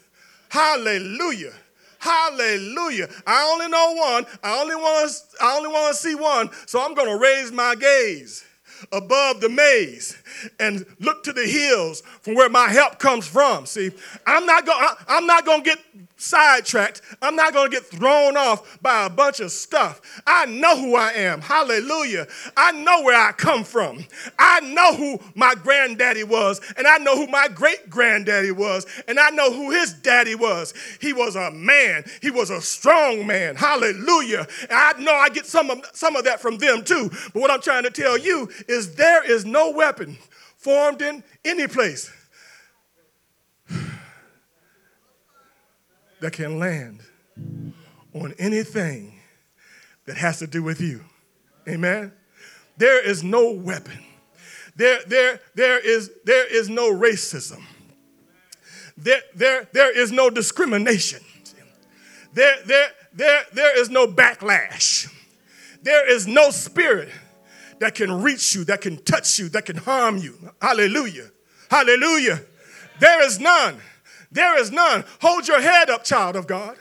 Hallelujah. 0.48 1.52
Hallelujah. 1.98 3.08
I 3.26 3.50
only 3.52 3.68
know 3.68 3.94
one. 3.94 4.26
I 4.42 4.60
only 4.60 4.76
want 4.76 5.10
to, 5.10 5.44
I 5.44 5.56
only 5.56 5.68
want 5.68 5.94
to 5.94 6.02
see 6.02 6.14
one, 6.14 6.50
so 6.66 6.80
I'm 6.80 6.94
going 6.94 7.08
to 7.08 7.22
raise 7.22 7.52
my 7.52 7.74
gaze 7.74 8.42
above 8.92 9.40
the 9.40 9.48
maze 9.48 10.16
and 10.58 10.86
look 11.00 11.22
to 11.24 11.32
the 11.32 11.46
hills 11.46 12.02
from 12.22 12.34
where 12.34 12.48
my 12.48 12.68
help 12.68 12.98
comes 12.98 13.26
from. 13.26 13.66
See, 13.66 13.90
I'm 14.26 14.46
not 14.46 14.66
going 14.66 14.88
I'm 15.08 15.26
not 15.26 15.44
going 15.44 15.62
to 15.62 15.70
get 15.70 15.78
sidetracked. 16.16 17.02
I'm 17.20 17.36
not 17.36 17.52
going 17.52 17.70
to 17.70 17.76
get 17.76 17.86
thrown 17.86 18.36
off 18.36 18.80
by 18.80 19.06
a 19.06 19.10
bunch 19.10 19.40
of 19.40 19.50
stuff. 19.52 20.00
I 20.26 20.46
know 20.46 20.76
who 20.76 20.96
I 20.96 21.10
am. 21.12 21.40
Hallelujah. 21.40 22.26
I 22.56 22.72
know 22.72 23.02
where 23.02 23.20
I 23.20 23.32
come 23.32 23.64
from. 23.64 24.04
I 24.38 24.60
know 24.60 24.94
who 24.94 25.20
my 25.34 25.54
granddaddy 25.54 26.24
was, 26.24 26.60
and 26.76 26.86
I 26.86 26.98
know 26.98 27.16
who 27.16 27.26
my 27.26 27.48
great 27.48 27.90
granddaddy 27.90 28.52
was, 28.52 28.86
and 29.06 29.18
I 29.18 29.30
know 29.30 29.52
who 29.52 29.70
his 29.70 29.92
daddy 29.92 30.34
was. 30.34 30.72
He 31.00 31.12
was 31.12 31.36
a 31.36 31.50
man. 31.50 32.04
He 32.22 32.30
was 32.30 32.50
a 32.50 32.60
strong 32.60 33.26
man. 33.26 33.56
Hallelujah. 33.56 34.46
And 34.62 34.72
I 34.72 34.92
know 34.98 35.12
I 35.12 35.28
get 35.28 35.46
some 35.46 35.70
of, 35.70 35.84
some 35.92 36.16
of 36.16 36.24
that 36.24 36.40
from 36.40 36.58
them 36.58 36.82
too. 36.82 37.10
But 37.32 37.40
what 37.40 37.50
I'm 37.50 37.60
trying 37.60 37.84
to 37.84 37.90
tell 37.90 38.16
you 38.16 38.48
is 38.68 38.94
there 38.96 39.28
is 39.30 39.44
no 39.44 39.70
weapon 39.70 40.18
formed 40.56 41.02
in 41.02 41.22
any 41.44 41.66
place 41.66 42.10
that 46.20 46.32
can 46.32 46.58
land 46.58 47.00
on 48.14 48.34
anything 48.38 49.20
that 50.06 50.16
has 50.16 50.38
to 50.38 50.46
do 50.46 50.62
with 50.62 50.80
you. 50.80 51.04
Amen. 51.68 52.12
There 52.76 53.04
is 53.04 53.22
no 53.22 53.52
weapon. 53.52 53.98
There, 54.76 55.00
there, 55.06 55.40
there, 55.54 55.78
is, 55.78 56.10
there 56.24 56.46
is 56.52 56.68
no 56.68 56.92
racism. 56.92 57.62
There, 58.96 59.20
there, 59.34 59.68
there 59.72 59.96
is 59.96 60.12
no 60.12 60.30
discrimination. 60.30 61.20
There, 62.32 62.56
there, 62.66 62.88
there, 63.14 63.42
there 63.52 63.78
is 63.78 63.88
no 63.90 64.06
backlash. 64.06 65.12
There 65.82 66.10
is 66.10 66.26
no 66.26 66.50
spirit 66.50 67.10
that 67.80 67.94
can 67.94 68.22
reach 68.22 68.54
you, 68.54 68.64
that 68.64 68.80
can 68.80 69.02
touch 69.04 69.38
you, 69.38 69.48
that 69.50 69.66
can 69.66 69.76
harm 69.76 70.18
you. 70.18 70.34
Hallelujah. 70.60 71.30
Hallelujah. 71.70 72.40
There 73.00 73.22
is 73.22 73.38
none. 73.38 73.78
There 74.30 74.58
is 74.58 74.70
none. 74.70 75.04
Hold 75.20 75.48
your 75.48 75.60
head 75.60 75.90
up, 75.90 76.04
child 76.04 76.36
of 76.36 76.46
God. 76.46 76.76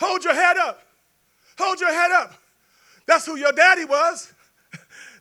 Hold 0.00 0.24
your 0.24 0.34
head 0.34 0.56
up. 0.56 0.82
Hold 1.58 1.80
your 1.80 1.92
head 1.92 2.10
up. 2.10 2.34
That's 3.06 3.26
who 3.26 3.36
your 3.36 3.52
daddy 3.52 3.84
was. 3.84 4.32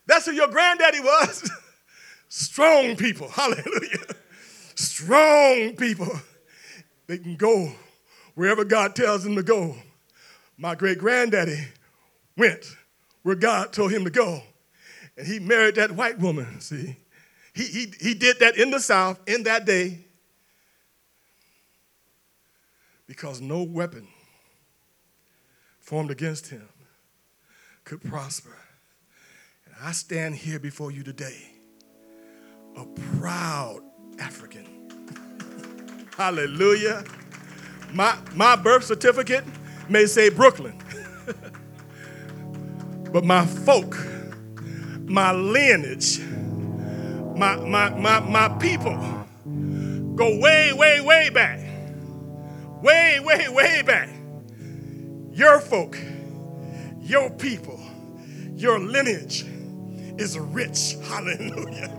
That's 0.06 0.26
who 0.26 0.34
your 0.34 0.48
granddaddy 0.48 1.00
was. 1.00 1.50
Strong 2.30 2.96
people. 2.96 3.28
Hallelujah. 3.30 4.06
Strong 4.76 5.76
people. 5.76 6.12
They 7.08 7.18
can 7.18 7.36
go 7.36 7.72
wherever 8.36 8.64
God 8.64 8.96
tells 8.96 9.24
them 9.24 9.36
to 9.36 9.44
go. 9.44 9.76
My 10.58 10.76
great 10.76 10.98
granddaddy 10.98 11.68
went 12.38 12.66
where 13.24 13.36
God 13.36 13.74
told 13.74 13.92
him 13.92 14.04
to 14.06 14.10
go. 14.10 14.42
And 15.17 15.28
he 15.28 15.39
married 15.39 15.76
that 15.76 15.91
white 15.91 16.19
woman, 16.19 16.60
see. 16.62 16.95
He, 17.54 17.63
he, 17.63 17.93
he 18.00 18.13
did 18.13 18.39
that 18.39 18.58
in 18.58 18.71
the 18.71 18.80
South 18.80 19.19
in 19.28 19.43
that 19.43 19.65
day 19.65 20.06
because 23.08 23.41
no 23.41 23.63
weapon 23.63 24.08
formed 25.80 26.12
against 26.12 26.47
him 26.47 26.65
could 27.84 28.02
prosper. 28.02 28.56
And 29.65 29.76
I 29.84 29.91
stand 29.91 30.36
here 30.36 30.60
before 30.60 30.91
you 30.91 31.04
today, 31.04 31.52
a 32.78 32.86
proud 33.19 33.82
African. 34.17 34.65
Hallelujah. 36.17 37.04
My, 37.91 38.17
my 38.34 38.56
birth 38.56 38.86
certificate 38.86 39.43
may 39.89 40.06
say 40.06 40.30
Brooklyn, 40.30 40.82
but 43.12 43.26
my 43.26 43.45
folk, 43.45 43.97
my 45.12 45.32
lineage, 45.32 46.19
my, 47.38 47.56
my, 47.58 47.89
my, 47.89 48.19
my 48.19 48.50
people 48.60 48.97
go 50.15 50.39
way, 50.39 50.74
way, 50.74 51.02
way 51.02 51.30
back 51.30 51.60
way, 52.82 53.19
way, 53.19 53.47
way 53.50 53.82
back. 53.82 54.10
Your 55.32 55.60
folk, 55.60 55.97
your 57.00 57.30
people, 57.30 57.80
your 58.56 58.80
lineage 58.80 59.45
is 60.17 60.38
rich. 60.38 60.97
Hallelujah. 61.04 61.97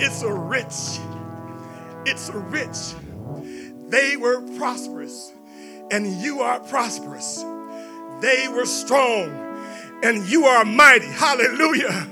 It's 0.00 0.22
a 0.22 0.32
rich. 0.32 0.98
It's 2.04 2.28
a 2.28 2.38
rich. 2.38 2.94
They 3.88 4.16
were 4.16 4.40
prosperous, 4.58 5.32
and 5.90 6.06
you 6.20 6.40
are 6.40 6.60
prosperous. 6.60 7.44
They 8.20 8.48
were 8.48 8.66
strong, 8.66 9.30
and 10.02 10.28
you 10.28 10.44
are 10.44 10.64
mighty. 10.64 11.06
Hallelujah. 11.06 12.08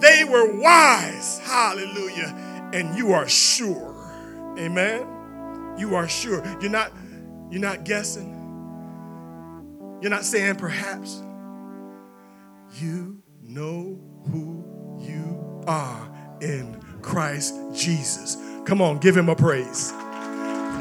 They 0.00 0.24
were 0.24 0.60
wise. 0.60 1.38
Hallelujah. 1.40 2.70
And 2.72 2.96
you 2.96 3.12
are 3.12 3.28
sure. 3.28 3.94
Amen. 4.58 5.06
You 5.78 5.94
are 5.94 6.08
sure. 6.08 6.44
You're 6.60 6.70
not 6.70 6.92
you're 7.50 7.60
not 7.60 7.84
guessing. 7.84 8.34
You're 10.00 10.10
not 10.10 10.24
saying 10.24 10.56
perhaps. 10.56 11.22
You 12.74 13.22
know 13.42 13.98
who 14.30 14.98
you 15.00 15.62
are 15.66 16.10
in 16.40 16.80
Christ 17.02 17.54
Jesus. 17.74 18.36
Come 18.66 18.82
on, 18.82 18.98
give 18.98 19.16
him 19.16 19.28
a 19.28 19.36
praise. 19.36 19.92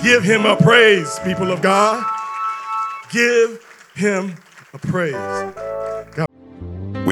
Give 0.03 0.23
him 0.23 0.45
a 0.45 0.55
praise, 0.57 1.19
people 1.23 1.51
of 1.51 1.61
God. 1.61 2.05
Give 3.11 3.63
him 3.95 4.35
a 4.73 4.77
praise. 4.77 5.66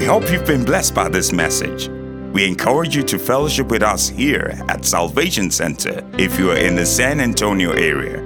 We 0.05 0.09
hope 0.09 0.31
you've 0.31 0.45
been 0.45 0.63
blessed 0.63 0.93
by 0.93 1.09
this 1.09 1.33
message. 1.33 1.87
We 2.31 2.45
encourage 2.45 2.95
you 2.95 3.01
to 3.01 3.17
fellowship 3.17 3.69
with 3.69 3.81
us 3.81 4.07
here 4.07 4.53
at 4.69 4.85
Salvation 4.85 5.49
Center 5.49 6.07
if 6.15 6.37
you 6.37 6.51
are 6.51 6.57
in 6.57 6.75
the 6.75 6.85
San 6.85 7.19
Antonio 7.19 7.71
area. 7.71 8.17